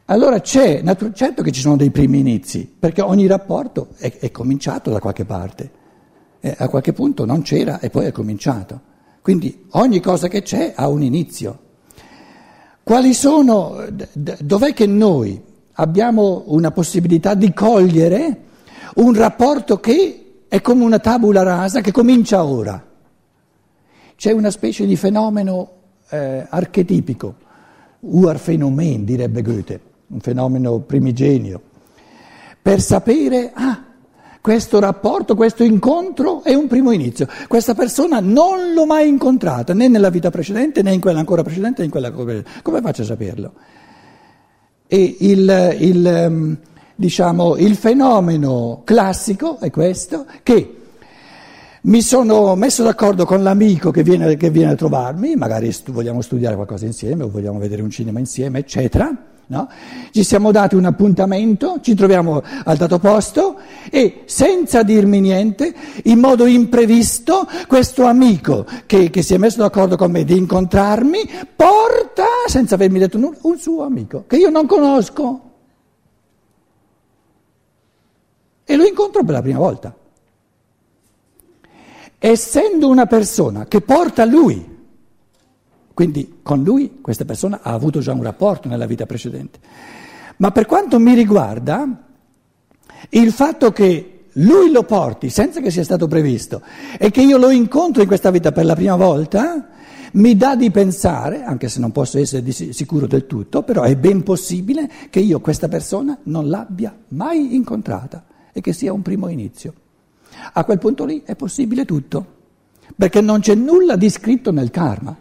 Allora 0.04 0.38
c'è, 0.42 0.82
certo 1.14 1.42
che 1.42 1.50
ci 1.50 1.62
sono 1.62 1.76
dei 1.76 1.90
primi 1.90 2.18
inizi, 2.18 2.70
perché 2.78 3.00
ogni 3.00 3.26
rapporto 3.26 3.88
è, 3.96 4.18
è 4.18 4.30
cominciato 4.30 4.90
da 4.90 4.98
qualche 4.98 5.24
parte, 5.24 5.70
e 6.40 6.54
a 6.58 6.68
qualche 6.68 6.92
punto 6.92 7.24
non 7.24 7.40
c'era 7.40 7.80
e 7.80 7.88
poi 7.88 8.04
è 8.04 8.12
cominciato. 8.12 8.78
Quindi 9.22 9.64
ogni 9.70 9.98
cosa 10.00 10.28
che 10.28 10.42
c'è 10.42 10.74
ha 10.76 10.88
un 10.88 11.02
inizio. 11.02 11.58
Quali 12.82 13.14
sono, 13.14 13.82
dov'è 14.12 14.74
che 14.74 14.86
noi 14.86 15.42
abbiamo 15.76 16.44
una 16.46 16.70
possibilità 16.70 17.34
di 17.34 17.52
cogliere 17.52 18.40
un 18.96 19.14
rapporto 19.14 19.78
che 19.78 20.44
è 20.48 20.60
come 20.60 20.84
una 20.84 20.98
tabula 20.98 21.42
rasa 21.42 21.80
che 21.80 21.92
comincia 21.92 22.44
ora? 22.44 22.82
C'è 24.16 24.32
una 24.32 24.50
specie 24.50 24.86
di 24.86 24.96
fenomeno 24.96 25.70
eh, 26.08 26.46
archetipico, 26.48 27.34
Urphänomen 28.00 29.04
direbbe 29.04 29.42
Goethe, 29.42 29.80
un 30.08 30.20
fenomeno 30.20 30.78
primigenio, 30.78 31.60
per 32.62 32.80
sapere, 32.80 33.50
ah, 33.52 33.84
questo 34.40 34.78
rapporto, 34.78 35.34
questo 35.34 35.64
incontro 35.64 36.42
è 36.44 36.54
un 36.54 36.68
primo 36.68 36.92
inizio. 36.92 37.26
Questa 37.48 37.74
persona 37.74 38.20
non 38.20 38.72
l'ho 38.72 38.86
mai 38.86 39.08
incontrata, 39.08 39.74
né 39.74 39.88
nella 39.88 40.08
vita 40.08 40.30
precedente, 40.30 40.82
né 40.82 40.92
in 40.92 41.00
quella 41.00 41.18
ancora 41.18 41.42
precedente, 41.42 41.80
né 41.80 41.86
in 41.86 41.90
quella 41.90 42.06
ancora 42.06 42.26
precedente. 42.26 42.62
Come 42.62 42.80
faccio 42.80 43.02
a 43.02 43.06
saperlo? 43.06 43.52
E 44.86 45.16
il, 45.20 45.76
il, 45.80 46.06
ehm, 46.06 46.56
diciamo, 46.94 47.56
il 47.56 47.74
fenomeno 47.76 48.82
classico 48.84 49.58
è 49.58 49.70
questo, 49.70 50.26
che 50.42 50.75
mi 51.86 52.02
sono 52.02 52.56
messo 52.56 52.82
d'accordo 52.82 53.24
con 53.24 53.44
l'amico 53.44 53.92
che 53.92 54.02
viene, 54.02 54.36
che 54.36 54.50
viene 54.50 54.72
a 54.72 54.74
trovarmi, 54.74 55.36
magari 55.36 55.70
stu- 55.70 55.92
vogliamo 55.92 56.20
studiare 56.20 56.56
qualcosa 56.56 56.84
insieme 56.84 57.22
o 57.22 57.28
vogliamo 57.28 57.60
vedere 57.60 57.82
un 57.82 57.90
cinema 57.90 58.18
insieme, 58.18 58.58
eccetera. 58.60 59.14
No? 59.48 59.68
Ci 60.10 60.24
siamo 60.24 60.50
dati 60.50 60.74
un 60.74 60.84
appuntamento, 60.86 61.78
ci 61.80 61.94
troviamo 61.94 62.42
al 62.64 62.76
dato 62.76 62.98
posto 62.98 63.60
e 63.88 64.22
senza 64.24 64.82
dirmi 64.82 65.20
niente, 65.20 65.72
in 66.04 66.18
modo 66.18 66.46
imprevisto, 66.46 67.46
questo 67.68 68.06
amico 68.06 68.66
che, 68.86 69.08
che 69.08 69.22
si 69.22 69.34
è 69.34 69.38
messo 69.38 69.58
d'accordo 69.58 69.94
con 69.96 70.10
me 70.10 70.24
di 70.24 70.36
incontrarmi 70.36 71.30
porta, 71.54 72.24
senza 72.46 72.74
avermi 72.74 72.98
detto 72.98 73.18
nulla, 73.18 73.36
un 73.42 73.58
suo 73.58 73.84
amico 73.84 74.24
che 74.26 74.38
io 74.38 74.50
non 74.50 74.66
conosco. 74.66 75.40
E 78.64 78.74
lo 78.74 78.84
incontro 78.84 79.22
per 79.22 79.34
la 79.34 79.42
prima 79.42 79.60
volta 79.60 79.94
essendo 82.18 82.88
una 82.88 83.06
persona 83.06 83.66
che 83.66 83.80
porta 83.80 84.24
lui, 84.24 84.74
quindi 85.94 86.38
con 86.42 86.62
lui 86.62 87.00
questa 87.00 87.24
persona 87.24 87.60
ha 87.62 87.72
avuto 87.72 88.00
già 88.00 88.12
un 88.12 88.22
rapporto 88.22 88.68
nella 88.68 88.86
vita 88.86 89.06
precedente, 89.06 89.58
ma 90.38 90.50
per 90.50 90.66
quanto 90.66 90.98
mi 90.98 91.14
riguarda 91.14 92.04
Il 93.10 93.30
fatto 93.32 93.72
che 93.72 94.24
lui 94.32 94.70
lo 94.70 94.82
porti 94.82 95.30
senza 95.30 95.60
che 95.60 95.70
sia 95.70 95.84
stato 95.84 96.08
previsto 96.08 96.62
e 96.98 97.10
che 97.10 97.22
io 97.22 97.38
lo 97.38 97.50
incontro 97.50 98.02
in 98.02 98.08
questa 98.08 98.30
vita 98.30 98.52
per 98.52 98.64
la 98.64 98.74
prima 98.74 98.96
volta, 98.96 99.68
mi 100.12 100.36
dà 100.36 100.56
di 100.56 100.70
pensare, 100.70 101.42
anche 101.42 101.68
se 101.68 101.80
non 101.80 101.92
posso 101.92 102.18
essere 102.18 102.50
sicuro 102.50 103.06
del 103.06 103.26
tutto, 103.26 103.62
però 103.62 103.82
è 103.82 103.96
ben 103.96 104.22
possibile 104.22 104.90
che 105.10 105.20
io 105.20 105.40
questa 105.40 105.68
persona 105.68 106.18
non 106.24 106.48
l'abbia 106.48 106.96
mai 107.08 107.54
incontrata 107.54 108.24
e 108.52 108.60
che 108.60 108.72
sia 108.72 108.92
un 108.92 109.02
primo 109.02 109.28
inizio. 109.28 109.72
A 110.52 110.64
quel 110.64 110.78
punto 110.78 111.04
lì 111.04 111.22
è 111.24 111.34
possibile 111.34 111.84
tutto, 111.84 112.26
perché 112.96 113.20
non 113.20 113.40
c'è 113.40 113.54
nulla 113.54 113.96
di 113.96 114.08
scritto 114.10 114.52
nel 114.52 114.70
karma. 114.70 115.16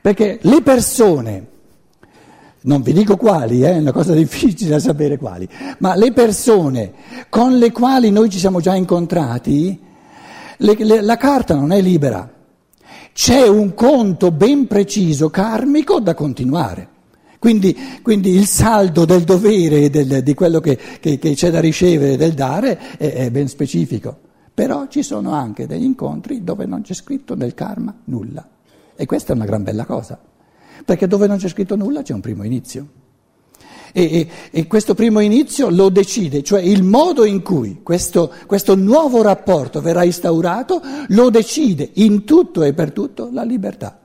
Perché 0.00 0.38
le 0.42 0.62
persone, 0.62 1.46
non 2.62 2.82
vi 2.82 2.92
dico 2.92 3.16
quali, 3.16 3.62
eh, 3.62 3.72
è 3.72 3.78
una 3.78 3.92
cosa 3.92 4.12
difficile 4.14 4.70
da 4.70 4.78
sapere 4.78 5.16
quali, 5.16 5.48
ma 5.78 5.94
le 5.94 6.12
persone 6.12 6.92
con 7.28 7.56
le 7.56 7.72
quali 7.72 8.10
noi 8.10 8.28
ci 8.30 8.38
siamo 8.38 8.60
già 8.60 8.74
incontrati, 8.74 9.80
le, 10.58 10.74
le, 10.78 11.00
la 11.00 11.16
carta 11.16 11.54
non 11.54 11.72
è 11.72 11.80
libera, 11.80 12.30
c'è 13.12 13.46
un 13.46 13.74
conto 13.74 14.30
ben 14.30 14.66
preciso 14.66 15.30
karmico 15.30 16.00
da 16.00 16.14
continuare. 16.14 16.88
Quindi, 17.44 17.76
quindi, 18.00 18.30
il 18.30 18.46
saldo 18.46 19.04
del 19.04 19.24
dovere, 19.24 19.90
del, 19.90 20.22
di 20.22 20.32
quello 20.32 20.60
che, 20.60 20.78
che, 20.98 21.18
che, 21.18 21.34
c'è 21.34 21.50
da 21.50 21.60
ricevere, 21.60 22.16
del 22.16 22.32
dare, 22.32 22.96
è, 22.96 23.12
è, 23.12 23.30
ben 23.30 23.48
specifico. 23.48 24.18
Però 24.54 24.86
ci 24.88 25.02
sono 25.02 25.32
anche 25.32 25.66
degli 25.66 25.84
incontri 25.84 26.42
dove 26.42 26.64
non 26.64 26.80
c'è 26.80 26.94
scritto 26.94 27.34
nel 27.34 27.52
karma 27.52 27.94
nulla. 28.04 28.48
E 28.96 29.04
questa 29.04 29.34
è 29.34 29.36
una 29.36 29.44
gran 29.44 29.62
bella 29.62 29.84
cosa, 29.84 30.18
perché 30.86 31.06
dove 31.06 31.26
non 31.26 31.36
c'è 31.36 31.48
scritto 31.48 31.76
nulla 31.76 32.00
c'è 32.00 32.14
un 32.14 32.22
primo 32.22 32.44
inizio. 32.44 32.86
E, 33.92 34.02
e, 34.02 34.28
e 34.50 34.66
questo 34.66 34.94
primo 34.94 35.20
inizio 35.20 35.68
lo 35.68 35.90
decide, 35.90 36.42
cioè 36.42 36.62
il 36.62 36.82
modo 36.82 37.26
in 37.26 37.42
cui 37.42 37.82
questo, 37.82 38.32
questo 38.46 38.74
nuovo 38.74 39.20
rapporto 39.20 39.82
verrà 39.82 40.02
instaurato 40.02 40.80
lo 41.08 41.28
decide 41.28 41.90
in 41.96 42.24
tutto 42.24 42.62
e 42.62 42.72
per 42.72 42.92
tutto 42.92 43.28
la 43.30 43.42
libertà, 43.42 44.00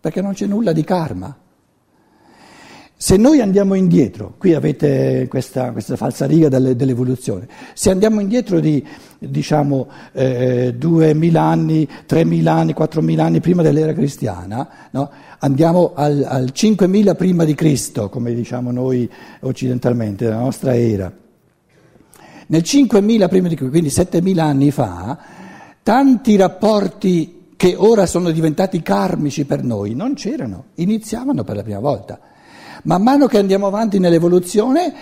perché 0.00 0.22
non 0.22 0.32
c'è 0.32 0.46
nulla 0.46 0.72
di 0.72 0.84
karma. 0.84 1.40
Se 2.98 3.18
noi 3.18 3.42
andiamo 3.42 3.74
indietro, 3.74 4.36
qui 4.38 4.54
avete 4.54 5.26
questa, 5.28 5.70
questa 5.70 5.96
falsa 5.96 6.24
riga 6.24 6.48
dell'evoluzione, 6.48 7.46
se 7.74 7.90
andiamo 7.90 8.20
indietro 8.20 8.58
di 8.58 8.82
diciamo 9.18 9.86
eh, 10.12 10.72
2000 10.74 11.42
anni, 11.42 11.86
3000 12.06 12.50
anni, 12.50 12.72
4000 12.72 13.22
anni 13.22 13.40
prima 13.40 13.60
dell'era 13.60 13.92
cristiana, 13.92 14.66
no? 14.92 15.10
andiamo 15.40 15.92
al, 15.94 16.24
al 16.26 16.50
5000 16.52 17.14
prima 17.16 17.44
di 17.44 17.54
Cristo, 17.54 18.08
come 18.08 18.32
diciamo 18.32 18.70
noi 18.70 19.08
occidentalmente, 19.40 20.26
la 20.26 20.38
nostra 20.38 20.74
era. 20.74 21.12
Nel 22.46 22.62
5000 22.62 23.28
prima 23.28 23.48
di 23.48 23.56
Cristo, 23.56 23.72
quindi 23.72 23.90
7000 23.90 24.42
anni 24.42 24.70
fa, 24.70 25.18
tanti 25.82 26.34
rapporti 26.36 27.48
che 27.56 27.74
ora 27.76 28.06
sono 28.06 28.30
diventati 28.30 28.80
karmici 28.80 29.44
per 29.44 29.62
noi 29.62 29.94
non 29.94 30.14
c'erano, 30.14 30.68
iniziavano 30.76 31.44
per 31.44 31.56
la 31.56 31.62
prima 31.62 31.80
volta. 31.80 32.18
Man 32.86 33.02
mano 33.02 33.26
che 33.26 33.38
andiamo 33.38 33.66
avanti 33.66 33.98
nell'evoluzione 33.98 34.94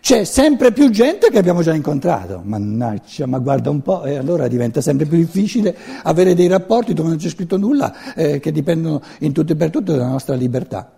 c'è 0.00 0.22
sempre 0.22 0.70
più 0.70 0.90
gente 0.90 1.28
che 1.28 1.38
abbiamo 1.38 1.60
già 1.62 1.74
incontrato. 1.74 2.40
Mannaggia, 2.44 3.26
ma 3.26 3.38
guarda 3.38 3.68
un 3.68 3.82
po', 3.82 4.04
e 4.04 4.14
allora 4.14 4.46
diventa 4.46 4.80
sempre 4.80 5.06
più 5.06 5.16
difficile 5.18 5.76
avere 6.04 6.34
dei 6.34 6.46
rapporti 6.46 6.94
dove 6.94 7.08
non 7.08 7.18
c'è 7.18 7.28
scritto 7.28 7.56
nulla 7.56 8.14
eh, 8.14 8.38
che 8.38 8.52
dipendono 8.52 9.02
in 9.20 9.32
tutto 9.32 9.52
e 9.52 9.56
per 9.56 9.70
tutto 9.70 9.90
dalla 9.90 10.06
nostra 10.06 10.36
libertà. 10.36 10.92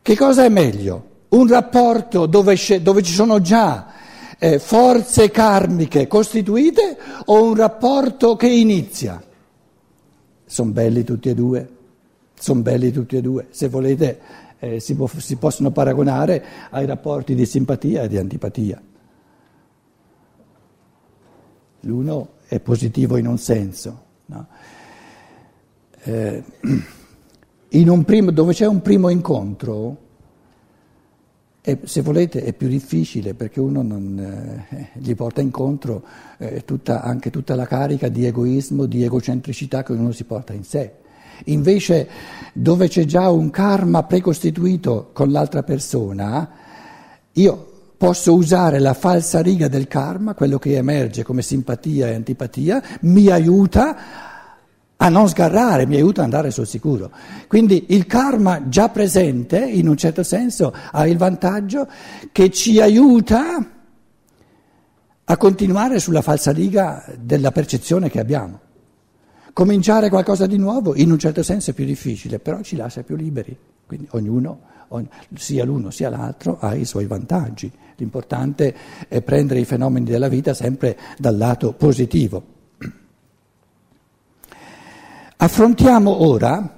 Che 0.00 0.16
cosa 0.16 0.44
è 0.44 0.48
meglio? 0.48 1.08
Un 1.30 1.48
rapporto 1.48 2.26
dove, 2.26 2.56
dove 2.82 3.02
ci 3.02 3.12
sono 3.12 3.40
già 3.40 3.86
eh, 4.38 4.60
forze 4.60 5.32
karmiche 5.32 6.06
costituite 6.06 6.96
o 7.24 7.42
un 7.42 7.56
rapporto 7.56 8.36
che 8.36 8.48
inizia? 8.48 9.20
Sono 10.46 10.70
belli 10.70 11.02
tutti 11.02 11.28
e 11.28 11.34
due 11.34 11.78
sono 12.40 12.62
belli 12.62 12.90
tutti 12.90 13.16
e 13.16 13.20
due, 13.20 13.48
se 13.50 13.68
volete 13.68 14.18
eh, 14.58 14.80
si, 14.80 14.94
può, 14.94 15.06
si, 15.06 15.36
possono 15.36 15.70
paragonare 15.70 16.42
ai 16.70 16.86
rapporti 16.86 17.34
di 17.34 17.44
simpatia 17.44 18.02
e 18.02 18.08
di 18.08 18.16
antipatia. 18.16 18.80
L'uno 21.80 22.28
è 22.46 22.58
positivo 22.60 23.18
in 23.18 23.26
un 23.26 23.38
senso, 23.38 24.02
no? 24.26 24.46
eh, 26.02 26.42
in 27.68 28.04
primo, 28.04 28.30
dove 28.30 28.54
c'è 28.54 28.66
un 28.66 28.80
primo 28.80 29.10
incontro, 29.10 30.08
è, 31.60 31.76
se 31.82 32.00
volete 32.00 32.42
è 32.42 32.54
più 32.54 32.68
difficile 32.68 33.34
perché 33.34 33.60
uno 33.60 33.82
non, 33.82 34.18
eh, 34.70 34.88
gli 34.94 35.14
porta 35.14 35.42
incontro 35.42 36.02
eh, 36.38 36.64
tutta, 36.64 37.02
anche 37.02 37.28
tutta 37.28 37.54
la 37.54 37.66
carica 37.66 38.08
di 38.08 38.24
egoismo, 38.24 38.86
di 38.86 39.04
egocentricità 39.04 39.82
che 39.82 39.92
uno 39.92 40.12
si 40.12 40.24
porta 40.24 40.54
in 40.54 40.64
sé. 40.64 41.00
Invece 41.44 42.08
dove 42.52 42.88
c'è 42.88 43.04
già 43.04 43.30
un 43.30 43.50
karma 43.50 44.02
precostituito 44.04 45.10
con 45.12 45.30
l'altra 45.30 45.62
persona, 45.62 46.48
io 47.32 47.66
posso 47.96 48.34
usare 48.34 48.78
la 48.78 48.94
falsa 48.94 49.40
riga 49.40 49.68
del 49.68 49.86
karma, 49.86 50.34
quello 50.34 50.58
che 50.58 50.76
emerge 50.76 51.22
come 51.22 51.42
simpatia 51.42 52.08
e 52.08 52.14
antipatia, 52.14 52.82
mi 53.02 53.28
aiuta 53.28 53.96
a 54.96 55.08
non 55.08 55.28
sgarrare, 55.28 55.86
mi 55.86 55.96
aiuta 55.96 56.20
ad 56.20 56.26
andare 56.26 56.50
sul 56.50 56.66
sicuro. 56.66 57.10
Quindi 57.46 57.86
il 57.88 58.06
karma 58.06 58.68
già 58.68 58.88
presente, 58.90 59.58
in 59.58 59.88
un 59.88 59.96
certo 59.96 60.22
senso, 60.22 60.74
ha 60.90 61.06
il 61.06 61.16
vantaggio 61.16 61.88
che 62.32 62.50
ci 62.50 62.80
aiuta 62.80 63.66
a 65.24 65.36
continuare 65.36 66.00
sulla 66.00 66.22
falsa 66.22 66.52
riga 66.52 67.04
della 67.18 67.50
percezione 67.50 68.10
che 68.10 68.18
abbiamo. 68.18 68.60
Cominciare 69.52 70.08
qualcosa 70.08 70.46
di 70.46 70.56
nuovo 70.56 70.94
in 70.94 71.10
un 71.10 71.18
certo 71.18 71.42
senso 71.42 71.70
è 71.70 71.74
più 71.74 71.84
difficile, 71.84 72.38
però 72.38 72.60
ci 72.62 72.76
lascia 72.76 73.02
più 73.02 73.16
liberi. 73.16 73.56
Quindi 73.86 74.06
ognuno, 74.12 74.60
sia 75.34 75.64
l'uno 75.64 75.90
sia 75.90 76.08
l'altro, 76.08 76.58
ha 76.60 76.74
i 76.74 76.84
suoi 76.84 77.06
vantaggi. 77.06 77.70
L'importante 77.96 78.74
è 79.08 79.20
prendere 79.22 79.60
i 79.60 79.64
fenomeni 79.64 80.06
della 80.06 80.28
vita 80.28 80.54
sempre 80.54 80.96
dal 81.18 81.36
lato 81.36 81.72
positivo. 81.72 82.58
Affrontiamo 85.36 86.22
ora, 86.22 86.76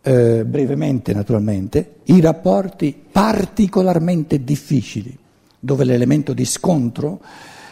eh, 0.00 0.44
brevemente 0.44 1.12
naturalmente, 1.12 1.96
i 2.04 2.20
rapporti 2.20 2.96
particolarmente 3.10 4.42
difficili, 4.42 5.16
dove 5.58 5.84
l'elemento 5.84 6.32
di 6.32 6.44
scontro 6.44 7.20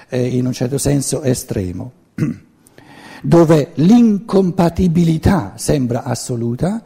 è 0.09 0.16
in 0.16 0.46
un 0.46 0.53
certo 0.53 0.79
senso 0.79 1.22
estremo. 1.22 1.92
dove 3.22 3.72
l'incompatibilità 3.74 5.52
sembra 5.57 6.02
assoluta, 6.02 6.83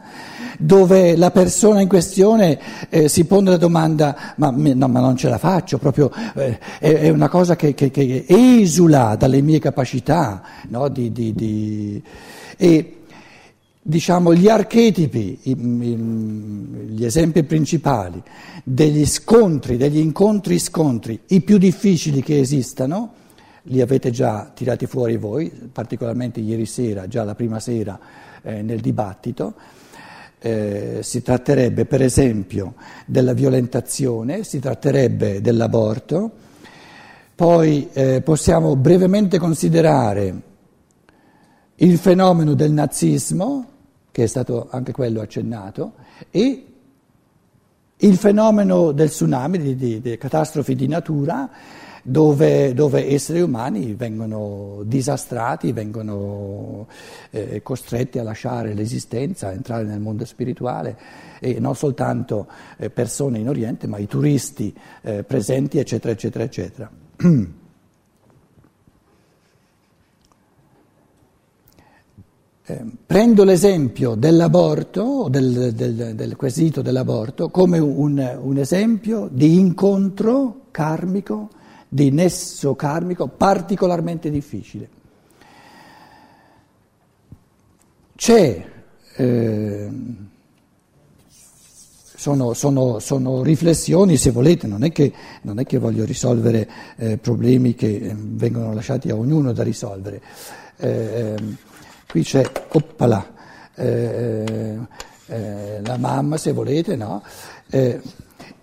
dove 0.57 1.15
la 1.15 1.31
persona 1.31 1.81
in 1.81 1.87
questione 1.87 2.59
eh, 2.89 3.07
si 3.09 3.25
pone 3.25 3.49
la 3.49 3.57
domanda 3.57 4.33
ma, 4.37 4.51
no, 4.51 4.87
ma, 4.87 4.99
non 4.99 5.15
ce 5.15 5.29
la 5.29 5.37
faccio, 5.37 5.77
proprio 5.77 6.11
eh, 6.35 6.59
è, 6.79 6.91
è, 6.93 7.09
una 7.09 7.29
cosa 7.29 7.55
che, 7.55 7.73
che, 7.73 7.89
che, 7.89 8.25
esula 8.27 9.15
dalle 9.15 9.41
mie 9.41 9.59
capacità, 9.59 10.41
no? 10.69 10.87
di, 10.89 11.11
di, 11.11 11.33
di, 11.33 12.03
e 12.57 12.97
diciamo 13.81 14.35
gli 14.35 14.47
archetipi, 14.47 15.39
i, 15.43 15.51
i, 15.51 15.95
gli 16.89 17.05
esempi 17.05 17.43
principali 17.43 18.21
degli 18.63 19.05
scontri, 19.05 19.77
degli 19.77 19.97
incontri 19.97 20.59
scontri, 20.59 21.19
i 21.27 21.41
più 21.41 21.57
difficili 21.57 22.21
che 22.21 22.39
esistano, 22.39 23.13
li 23.63 23.81
avete 23.81 24.09
già 24.11 24.51
tirati 24.53 24.85
fuori 24.87 25.17
voi, 25.17 25.49
particolarmente 25.49 26.39
ieri 26.39 26.65
sera, 26.65 27.07
già 27.07 27.23
la 27.23 27.35
prima 27.35 27.59
sera 27.59 27.99
eh, 28.41 28.61
nel 28.61 28.79
dibattito. 28.79 29.53
Eh, 30.43 30.99
si 31.03 31.21
tratterebbe 31.21 31.85
per 31.85 32.01
esempio 32.01 32.73
della 33.05 33.33
violentazione, 33.33 34.43
si 34.43 34.59
tratterebbe 34.59 35.39
dell'aborto, 35.39 36.31
poi 37.35 37.89
eh, 37.93 38.21
possiamo 38.21 38.75
brevemente 38.75 39.37
considerare 39.37 40.41
il 41.75 41.97
fenomeno 41.97 42.53
del 42.53 42.71
nazismo, 42.71 43.65
che 44.11 44.23
è 44.23 44.27
stato 44.27 44.67
anche 44.71 44.91
quello 44.91 45.21
accennato, 45.21 45.93
e 46.31 46.65
il 47.97 48.17
fenomeno 48.17 48.91
del 48.91 49.09
tsunami, 49.09 49.59
di, 49.59 49.75
di, 49.75 50.01
di 50.01 50.17
catastrofi 50.17 50.75
di 50.75 50.87
natura, 50.87 51.49
dove, 52.03 52.73
dove, 52.73 53.07
esseri 53.11 53.41
umani 53.41 53.93
vengono 53.93 54.81
disastrati, 54.85 55.71
vengono 55.71 56.87
eh, 57.29 57.61
costretti 57.61 58.19
a 58.19 58.23
lasciare 58.23 58.73
l'esistenza, 58.73 59.47
a 59.47 59.51
entrare 59.51 59.83
nel 59.83 59.99
mondo 59.99 60.25
spirituale 60.25 60.97
e 61.39 61.59
non 61.59 61.75
soltanto 61.75 62.47
eh, 62.77 62.89
persone 62.89 63.39
in 63.39 63.49
Oriente, 63.49 63.87
ma 63.87 63.97
i 63.97 64.07
turisti 64.07 64.73
eh, 65.01 65.23
presenti, 65.23 65.77
eccetera, 65.79 66.13
eccetera, 66.13 66.43
eccetera. 66.43 66.91
eh, 72.65 72.85
prendo 73.05 73.43
l'esempio 73.43 74.15
dell'aborto, 74.15 75.27
del, 75.29 75.73
del, 75.73 76.15
del, 76.15 76.35
quesito 76.35 76.81
dell'aborto, 76.81 77.49
come 77.49 77.79
un, 77.79 78.39
un 78.41 78.57
esempio 78.57 79.27
di 79.31 79.59
incontro 79.59 80.67
karmico, 80.71 81.49
di 81.93 82.09
nesso 82.09 82.73
karmico 82.73 83.27
particolarmente 83.27 84.29
difficile. 84.29 84.87
C'è, 88.15 88.65
eh, 89.17 89.89
sono, 92.15 92.53
sono, 92.53 92.99
sono, 92.99 93.43
riflessioni, 93.43 94.15
se 94.15 94.31
volete, 94.31 94.67
non 94.67 94.85
è 94.85 94.91
che, 94.93 95.11
non 95.41 95.59
è 95.59 95.65
che 95.65 95.79
voglio 95.79 96.05
risolvere 96.05 96.69
eh, 96.95 97.17
problemi 97.17 97.75
che 97.75 97.87
eh, 97.87 98.15
vengono 98.15 98.73
lasciati 98.73 99.09
a 99.09 99.15
ognuno 99.15 99.51
da 99.51 99.63
risolvere. 99.63 100.21
Eh, 100.77 101.35
ehm, 101.37 101.57
qui 102.07 102.23
c'è, 102.23 102.49
oppala, 102.69 103.33
eh, 103.75 104.77
eh, 105.25 105.81
la 105.83 105.97
mamma, 105.97 106.37
se 106.37 106.53
volete, 106.53 106.95
no? 106.95 107.21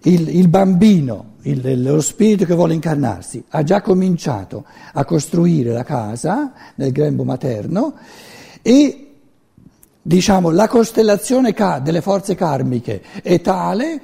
Il, 0.03 0.29
il, 0.29 0.49
bambino, 0.49 1.35
il, 1.43 1.83
lo 1.83 2.01
spirito 2.01 2.45
che 2.45 2.55
vuole 2.55 2.75
incarnarsi, 2.75 3.43
ha 3.49 3.63
già 3.63 3.81
cominciato 3.81 4.65
a 4.93 5.05
costruire 5.05 5.73
la 5.73 5.85
casa 5.85 6.53
nel 6.77 6.93
grembo 6.93 7.25
materno 7.25 7.95
e 8.63 9.09
diciamo, 10.01 10.51
la 10.51 10.69
costellazione 10.69 11.55
delle 11.83 12.01
forze 12.01 12.35
karmiche 12.35 13.03
è 13.23 13.41
tale 13.41 14.01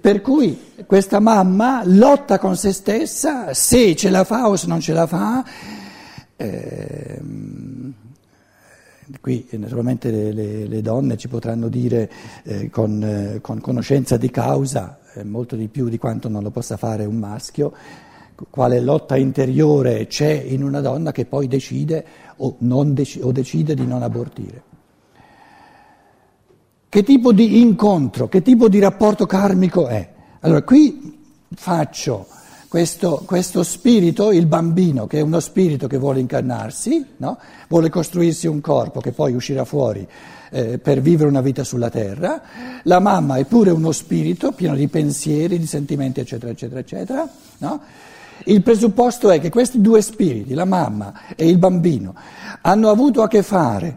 per 0.00 0.22
cui 0.22 0.72
questa 0.86 1.20
mamma 1.20 1.82
lotta 1.84 2.38
con 2.38 2.56
se 2.56 2.72
stessa 2.72 3.52
se 3.52 3.94
ce 3.94 4.08
la 4.08 4.24
fa 4.24 4.48
o 4.48 4.56
se 4.56 4.66
non 4.66 4.80
ce 4.80 4.92
la 4.92 5.06
fa. 5.06 5.44
Eh, 6.36 7.09
qui 9.20 9.46
naturalmente 9.52 10.10
le, 10.10 10.32
le, 10.32 10.66
le, 10.66 10.82
donne 10.82 11.16
ci 11.16 11.28
potranno 11.28 11.68
dire 11.68 12.10
eh, 12.44 12.70
con, 12.70 13.02
eh, 13.02 13.40
con, 13.40 13.60
conoscenza 13.60 14.16
di 14.16 14.30
causa 14.30 15.00
eh, 15.14 15.24
molto 15.24 15.56
di 15.56 15.68
più 15.68 15.88
di 15.88 15.98
quanto 15.98 16.28
non 16.28 16.42
lo 16.42 16.50
possa 16.50 16.76
fare 16.76 17.04
un 17.04 17.16
maschio, 17.16 17.72
quale 18.48 18.80
lotta 18.80 19.16
interiore 19.16 20.06
c'è 20.06 20.30
in 20.30 20.62
una 20.62 20.80
donna 20.80 21.12
che 21.12 21.26
poi 21.26 21.48
decide 21.48 22.04
o, 22.36 22.56
dec- 22.58 23.18
o 23.22 23.32
decide 23.32 23.74
di 23.74 23.86
non 23.86 24.02
abortire. 24.02 24.62
Che 26.88 27.02
tipo 27.02 27.32
di 27.32 27.60
incontro, 27.60 28.28
che 28.28 28.42
tipo 28.42 28.68
di 28.68 28.78
rapporto 28.78 29.26
karmico 29.26 29.86
è? 29.86 30.08
Allora, 30.40 30.62
qui 30.62 31.18
faccio 31.54 32.26
questo, 32.70 33.24
questo, 33.26 33.64
spirito, 33.64 34.30
il 34.30 34.46
bambino, 34.46 35.08
che 35.08 35.18
è 35.18 35.22
uno 35.22 35.40
spirito 35.40 35.88
che 35.88 35.98
vuole 35.98 36.20
incarnarsi, 36.20 37.04
no? 37.16 37.36
vuole 37.66 37.88
costruirsi 37.88 38.46
un 38.46 38.60
corpo 38.60 39.00
che 39.00 39.10
poi 39.10 39.34
uscirà 39.34 39.64
fuori 39.64 40.06
eh, 40.50 40.78
per 40.78 41.00
vivere 41.00 41.28
una 41.28 41.40
vita 41.40 41.64
sulla 41.64 41.90
terra, 41.90 42.40
la 42.84 43.00
mamma 43.00 43.38
è 43.38 43.44
pure 43.44 43.72
uno 43.72 43.90
spirito 43.90 44.52
pieno 44.52 44.76
di 44.76 44.86
pensieri, 44.86 45.58
di 45.58 45.66
sentimenti, 45.66 46.20
eccetera, 46.20 46.52
eccetera, 46.52 46.78
eccetera. 46.78 47.28
No? 47.58 47.80
Il 48.44 48.62
presupposto 48.62 49.30
è 49.30 49.40
che 49.40 49.50
questi 49.50 49.80
due 49.80 50.00
spiriti, 50.00 50.54
la 50.54 50.64
mamma 50.64 51.34
e 51.34 51.48
il 51.48 51.58
bambino, 51.58 52.14
hanno 52.60 52.88
avuto 52.88 53.22
a 53.22 53.26
che 53.26 53.42
fare, 53.42 53.96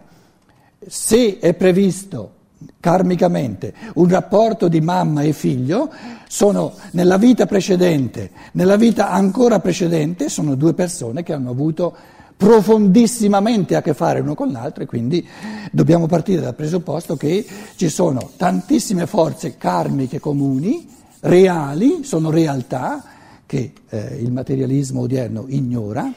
se 0.80 1.38
è 1.38 1.54
previsto 1.54 2.32
karmicamente 2.80 3.74
un 3.96 4.08
rapporto 4.10 4.68
di 4.68 4.82
mamma 4.82 5.22
e 5.22 5.34
figlio, 5.34 5.92
sono 6.28 6.74
nella 6.92 7.18
vita 7.18 7.46
precedente, 7.46 8.32
nella 8.54 8.76
vita 8.76 9.10
ancora 9.10 9.60
precedente, 9.60 10.30
sono 10.30 10.56
due 10.56 10.74
persone 10.74 11.24
che 11.24 11.34
hanno 11.34 11.52
avuto 11.52 11.96
profondissimamente 12.36 13.76
a 13.76 13.82
che 13.82 13.94
fare 13.94 14.20
uno 14.20 14.36
con 14.36 14.52
l'altro 14.52 14.84
e 14.84 14.86
quindi 14.86 15.26
dobbiamo 15.72 16.08
partire 16.08 16.42
dal 16.42 16.56
presupposto 16.56 17.16
che 17.16 17.46
ci 17.76 17.90
sono 17.90 18.32
tantissime 18.36 19.06
forze 19.06 19.58
karmiche 19.58 20.20
comuni, 20.20 20.88
reali, 21.22 22.04
sono 22.04 22.30
realtà 22.30 23.04
che 23.46 23.72
eh, 23.90 24.18
il 24.20 24.32
materialismo 24.32 25.02
odierno 25.02 25.46
ignora 25.48 26.12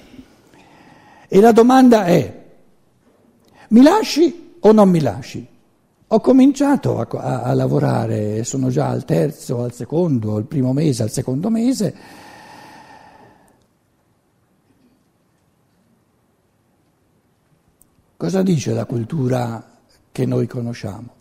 e 1.29 1.41
la 1.41 1.53
domanda 1.53 2.07
è 2.07 2.45
mi 3.69 3.83
lasci 3.83 4.57
o 4.61 4.73
non 4.73 4.89
mi 4.89 5.01
lasci? 5.01 5.47
Ho 6.09 6.21
cominciato 6.21 7.01
a, 7.01 7.09
a, 7.11 7.43
a, 7.43 7.53
lavorare, 7.55 8.45
sono 8.45 8.69
già 8.69 8.89
al 8.89 9.05
terzo, 9.05 9.65
al 9.65 9.73
secondo, 9.73 10.37
al 10.37 10.45
primo 10.45 10.73
mese, 10.73 11.03
al 11.03 11.11
secondo 11.11 11.51
mese. 11.51 11.95
Cosa 18.17 18.43
dice 18.43 18.73
la 18.73 18.85
cultura 18.85 19.79
che 20.13 20.27
noi 20.27 20.47
conosciamo? 20.47 21.15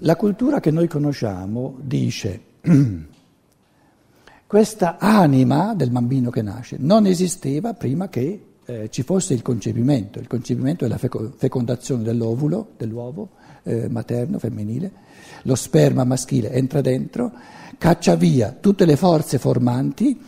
La 0.00 0.16
cultura 0.16 0.60
che 0.60 0.70
noi 0.70 0.86
conosciamo 0.86 1.76
dice 1.80 2.42
questa 4.46 4.98
anima 4.98 5.74
del 5.74 5.90
bambino 5.90 6.28
che 6.28 6.42
nasce 6.42 6.76
non 6.78 7.06
esisteva 7.06 7.72
prima 7.72 8.10
che 8.10 8.55
eh, 8.66 8.88
ci 8.90 9.02
fosse 9.02 9.32
il 9.32 9.42
concepimento, 9.42 10.18
il 10.18 10.26
concepimento 10.26 10.84
è 10.84 10.88
la 10.88 10.98
fecondazione 10.98 12.02
dell'ovulo, 12.02 12.70
dell'uovo 12.76 13.30
eh, 13.62 13.88
materno, 13.88 14.38
femminile, 14.38 14.90
lo 15.42 15.54
sperma 15.54 16.04
maschile 16.04 16.50
entra 16.50 16.80
dentro, 16.80 17.32
caccia 17.78 18.16
via 18.16 18.56
tutte 18.58 18.84
le 18.84 18.96
forze 18.96 19.38
formanti, 19.38 20.18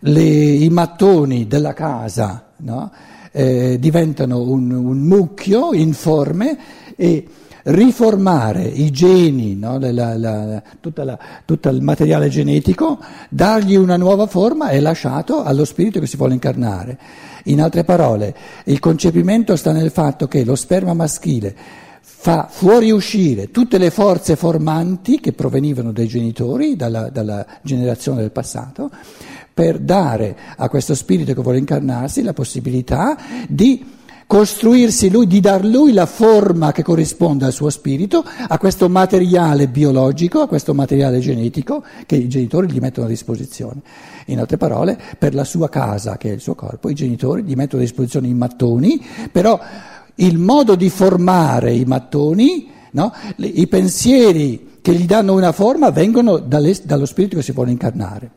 le, 0.00 0.22
i 0.22 0.68
mattoni 0.68 1.46
della 1.46 1.72
casa 1.72 2.52
no? 2.58 2.92
eh, 3.32 3.78
diventano 3.78 4.42
un, 4.42 4.70
un, 4.70 4.98
mucchio 4.98 5.72
informe 5.72 6.58
e 6.94 7.26
riformare 7.68 8.62
i 8.62 8.90
geni, 8.90 9.56
no? 9.56 9.78
la, 9.78 10.16
la, 10.16 10.62
tutto 10.80 11.68
il 11.68 11.82
materiale 11.82 12.28
genetico, 12.28 12.98
dargli 13.28 13.74
una 13.74 13.96
nuova 13.96 14.26
forma 14.26 14.68
è 14.68 14.78
lasciato 14.80 15.42
allo 15.42 15.64
spirito 15.64 15.98
che 15.98 16.06
si 16.06 16.16
vuole 16.16 16.34
incarnare. 16.34 16.98
In 17.44 17.60
altre 17.60 17.84
parole, 17.84 18.34
il 18.64 18.78
concepimento 18.78 19.56
sta 19.56 19.72
nel 19.72 19.90
fatto 19.90 20.28
che 20.28 20.44
lo 20.44 20.54
sperma 20.54 20.94
maschile 20.94 21.54
fa 22.00 22.48
fuoriuscire 22.50 23.50
tutte 23.50 23.78
le 23.78 23.90
forze 23.90 24.36
formanti 24.36 25.20
che 25.20 25.32
provenivano 25.32 25.92
dai 25.92 26.06
genitori, 26.06 26.76
dalla, 26.76 27.08
dalla 27.08 27.46
generazione 27.62 28.20
del 28.20 28.32
passato, 28.32 28.90
per 29.52 29.78
dare 29.78 30.36
a 30.56 30.68
questo 30.68 30.94
spirito 30.94 31.34
che 31.34 31.40
vuole 31.40 31.58
incarnarsi 31.58 32.22
la 32.22 32.32
possibilità 32.32 33.16
di 33.48 33.95
costruirsi 34.26 35.08
lui, 35.08 35.26
di 35.26 35.40
dar 35.40 35.64
lui 35.64 35.92
la 35.92 36.06
forma 36.06 36.72
che 36.72 36.82
corrisponde 36.82 37.44
al 37.44 37.52
suo 37.52 37.70
spirito, 37.70 38.24
a 38.48 38.58
questo 38.58 38.88
materiale 38.88 39.68
biologico, 39.68 40.40
a 40.40 40.48
questo 40.48 40.74
materiale 40.74 41.20
genetico 41.20 41.84
che 42.04 42.16
i 42.16 42.28
genitori 42.28 42.70
gli 42.70 42.80
mettono 42.80 43.06
a 43.06 43.08
disposizione. 43.08 43.82
In 44.26 44.40
altre 44.40 44.56
parole, 44.56 44.98
per 45.18 45.34
la 45.34 45.44
sua 45.44 45.68
casa, 45.68 46.16
che 46.16 46.30
è 46.30 46.32
il 46.32 46.40
suo 46.40 46.56
corpo, 46.56 46.88
i 46.88 46.94
genitori 46.94 47.44
gli 47.44 47.54
mettono 47.54 47.82
a 47.82 47.84
disposizione 47.84 48.26
i 48.26 48.34
mattoni, 48.34 49.04
però 49.30 49.58
il 50.16 50.38
modo 50.38 50.74
di 50.74 50.90
formare 50.90 51.72
i 51.72 51.84
mattoni, 51.84 52.68
no? 52.92 53.12
i 53.36 53.66
pensieri 53.68 54.78
che 54.82 54.92
gli 54.92 55.06
danno 55.06 55.34
una 55.34 55.52
forma 55.52 55.90
vengono 55.90 56.38
dallo 56.38 57.06
spirito 57.06 57.36
che 57.36 57.42
si 57.42 57.52
vuole 57.52 57.70
incarnare. 57.70 58.30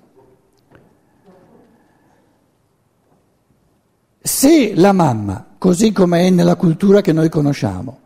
Se 4.22 4.74
la 4.76 4.92
mamma 4.92 5.49
così 5.60 5.92
come 5.92 6.26
è 6.26 6.30
nella 6.32 6.56
cultura 6.56 7.02
che 7.02 7.14
noi 7.14 7.30
conosciamo. 7.30 8.00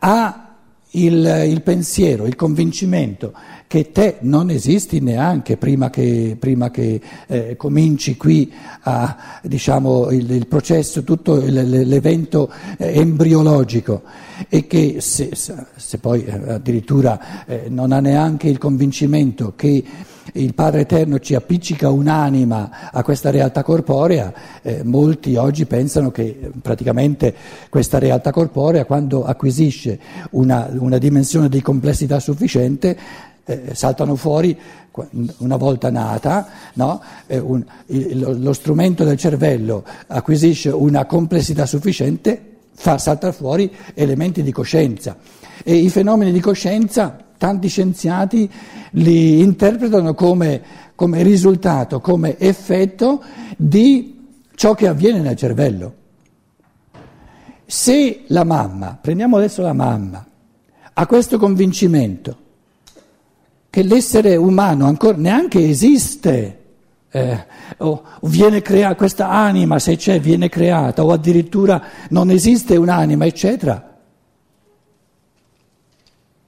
Ha 0.00 0.42
il, 0.90 1.44
il, 1.46 1.62
pensiero, 1.62 2.26
il 2.26 2.36
convincimento 2.36 3.32
che 3.66 3.90
te 3.90 4.16
non 4.20 4.50
esisti 4.50 5.00
neanche 5.00 5.56
prima 5.56 5.90
che, 5.90 6.36
prima 6.38 6.70
che 6.70 7.00
eh, 7.26 7.56
cominci 7.56 8.16
qui 8.16 8.52
a, 8.82 9.40
diciamo, 9.42 10.10
il, 10.10 10.30
il 10.30 10.46
processo, 10.46 11.02
tutto 11.02 11.36
l'evento 11.36 12.50
eh, 12.78 12.98
embriologico. 12.98 14.02
E 14.48 14.66
che 14.66 15.00
se, 15.00 15.30
se 15.34 15.98
poi 15.98 16.24
eh, 16.24 16.52
addirittura 16.52 17.44
eh, 17.46 17.64
non 17.68 17.92
ha 17.92 18.00
neanche 18.00 18.48
il 18.48 18.58
convincimento 18.58 19.54
che 19.56 19.82
il 20.32 20.54
Padre 20.54 20.80
Eterno 20.80 21.18
ci 21.18 21.34
appiccica 21.34 21.88
un'anima 21.90 22.90
a 22.92 23.02
questa 23.02 23.30
realtà 23.30 23.62
corporea, 23.62 24.32
eh, 24.62 24.82
molti 24.84 25.36
oggi 25.36 25.66
pensano 25.66 26.10
che 26.10 26.50
praticamente 26.60 27.34
questa 27.68 27.98
realtà 27.98 28.30
corporea 28.32 28.84
quando 28.84 29.24
acquisisce 29.24 29.98
una, 30.30 30.68
una 30.76 30.98
dimensione 30.98 31.48
di 31.48 31.62
complessità 31.62 32.20
sufficiente 32.20 32.96
eh, 33.46 33.74
saltano 33.74 34.16
fuori 34.16 34.58
una 35.38 35.56
volta 35.56 35.90
nata, 35.90 36.48
no? 36.74 37.00
eh, 37.26 37.38
un, 37.38 37.64
il, 37.86 38.40
lo 38.40 38.52
strumento 38.52 39.04
del 39.04 39.16
cervello 39.16 39.84
acquisisce 40.08 40.70
una 40.70 41.04
complessità 41.04 41.64
sufficiente, 41.64 42.54
fa 42.74 42.98
saltare 42.98 43.32
fuori 43.32 43.72
elementi 43.94 44.42
di 44.42 44.52
coscienza 44.52 45.16
e 45.62 45.76
i 45.76 45.88
fenomeni 45.90 46.32
di 46.32 46.40
coscienza 46.40 47.16
tanti 47.38 47.68
scienziati 47.68 48.50
li 48.92 49.40
interpretano 49.40 50.14
come, 50.14 50.62
come 50.94 51.22
risultato, 51.22 52.00
come 52.00 52.38
effetto 52.38 53.22
di 53.56 54.28
ciò 54.54 54.74
che 54.74 54.88
avviene 54.88 55.20
nel 55.20 55.36
cervello. 55.36 55.94
se 57.66 58.24
la 58.28 58.44
mamma, 58.44 58.98
prendiamo 59.00 59.36
adesso 59.36 59.60
la 59.62 59.72
mamma, 59.72 60.24
ha 60.94 61.06
questo 61.06 61.38
convincimento 61.38 62.44
che 63.76 63.82
l'essere 63.82 64.36
umano 64.36 64.86
ancora 64.86 65.18
neanche 65.18 65.68
esiste, 65.68 66.60
eh, 67.10 67.46
o 67.76 68.02
viene 68.22 68.62
creata 68.62 68.94
questa 68.94 69.28
anima, 69.28 69.78
se 69.78 69.96
c'è, 69.96 70.18
viene 70.18 70.48
creata, 70.48 71.04
o 71.04 71.12
addirittura 71.12 71.82
non 72.08 72.30
esiste 72.30 72.74
un'anima, 72.76 73.26
eccetera. 73.26 73.98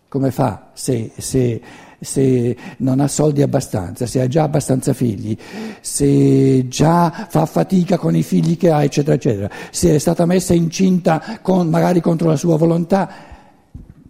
Come 0.08 0.30
fa 0.30 0.70
se, 0.72 1.10
se, 1.18 1.60
se, 2.00 2.56
non 2.78 2.98
ha 2.98 3.08
soldi 3.08 3.42
abbastanza, 3.42 4.06
se 4.06 4.22
ha 4.22 4.26
già 4.26 4.44
abbastanza 4.44 4.94
figli, 4.94 5.36
se 5.82 6.66
già 6.66 7.26
fa 7.28 7.44
fatica 7.44 7.98
con 7.98 8.16
i 8.16 8.22
figli 8.22 8.56
che 8.56 8.70
ha, 8.70 8.82
eccetera, 8.82 9.16
eccetera, 9.16 9.50
se 9.70 9.94
è 9.94 9.98
stata 9.98 10.24
messa 10.24 10.54
incinta 10.54 11.40
con, 11.42 11.68
magari 11.68 12.00
contro 12.00 12.28
la 12.28 12.36
sua 12.36 12.56
volontà, 12.56 13.10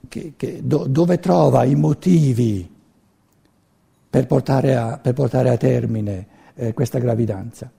che, 0.07 0.35
che, 0.37 0.61
do, 0.62 0.87
dove 0.87 1.18
trova 1.18 1.64
i 1.64 1.74
motivi 1.74 2.76
per 4.18 4.26
portare 4.26 4.74
a, 4.74 4.98
per 4.98 5.12
portare 5.12 5.48
a 5.48 5.57
termine 5.57 6.26
eh, 6.57 6.72
questa 6.72 6.98
gravidanza? 6.98 7.70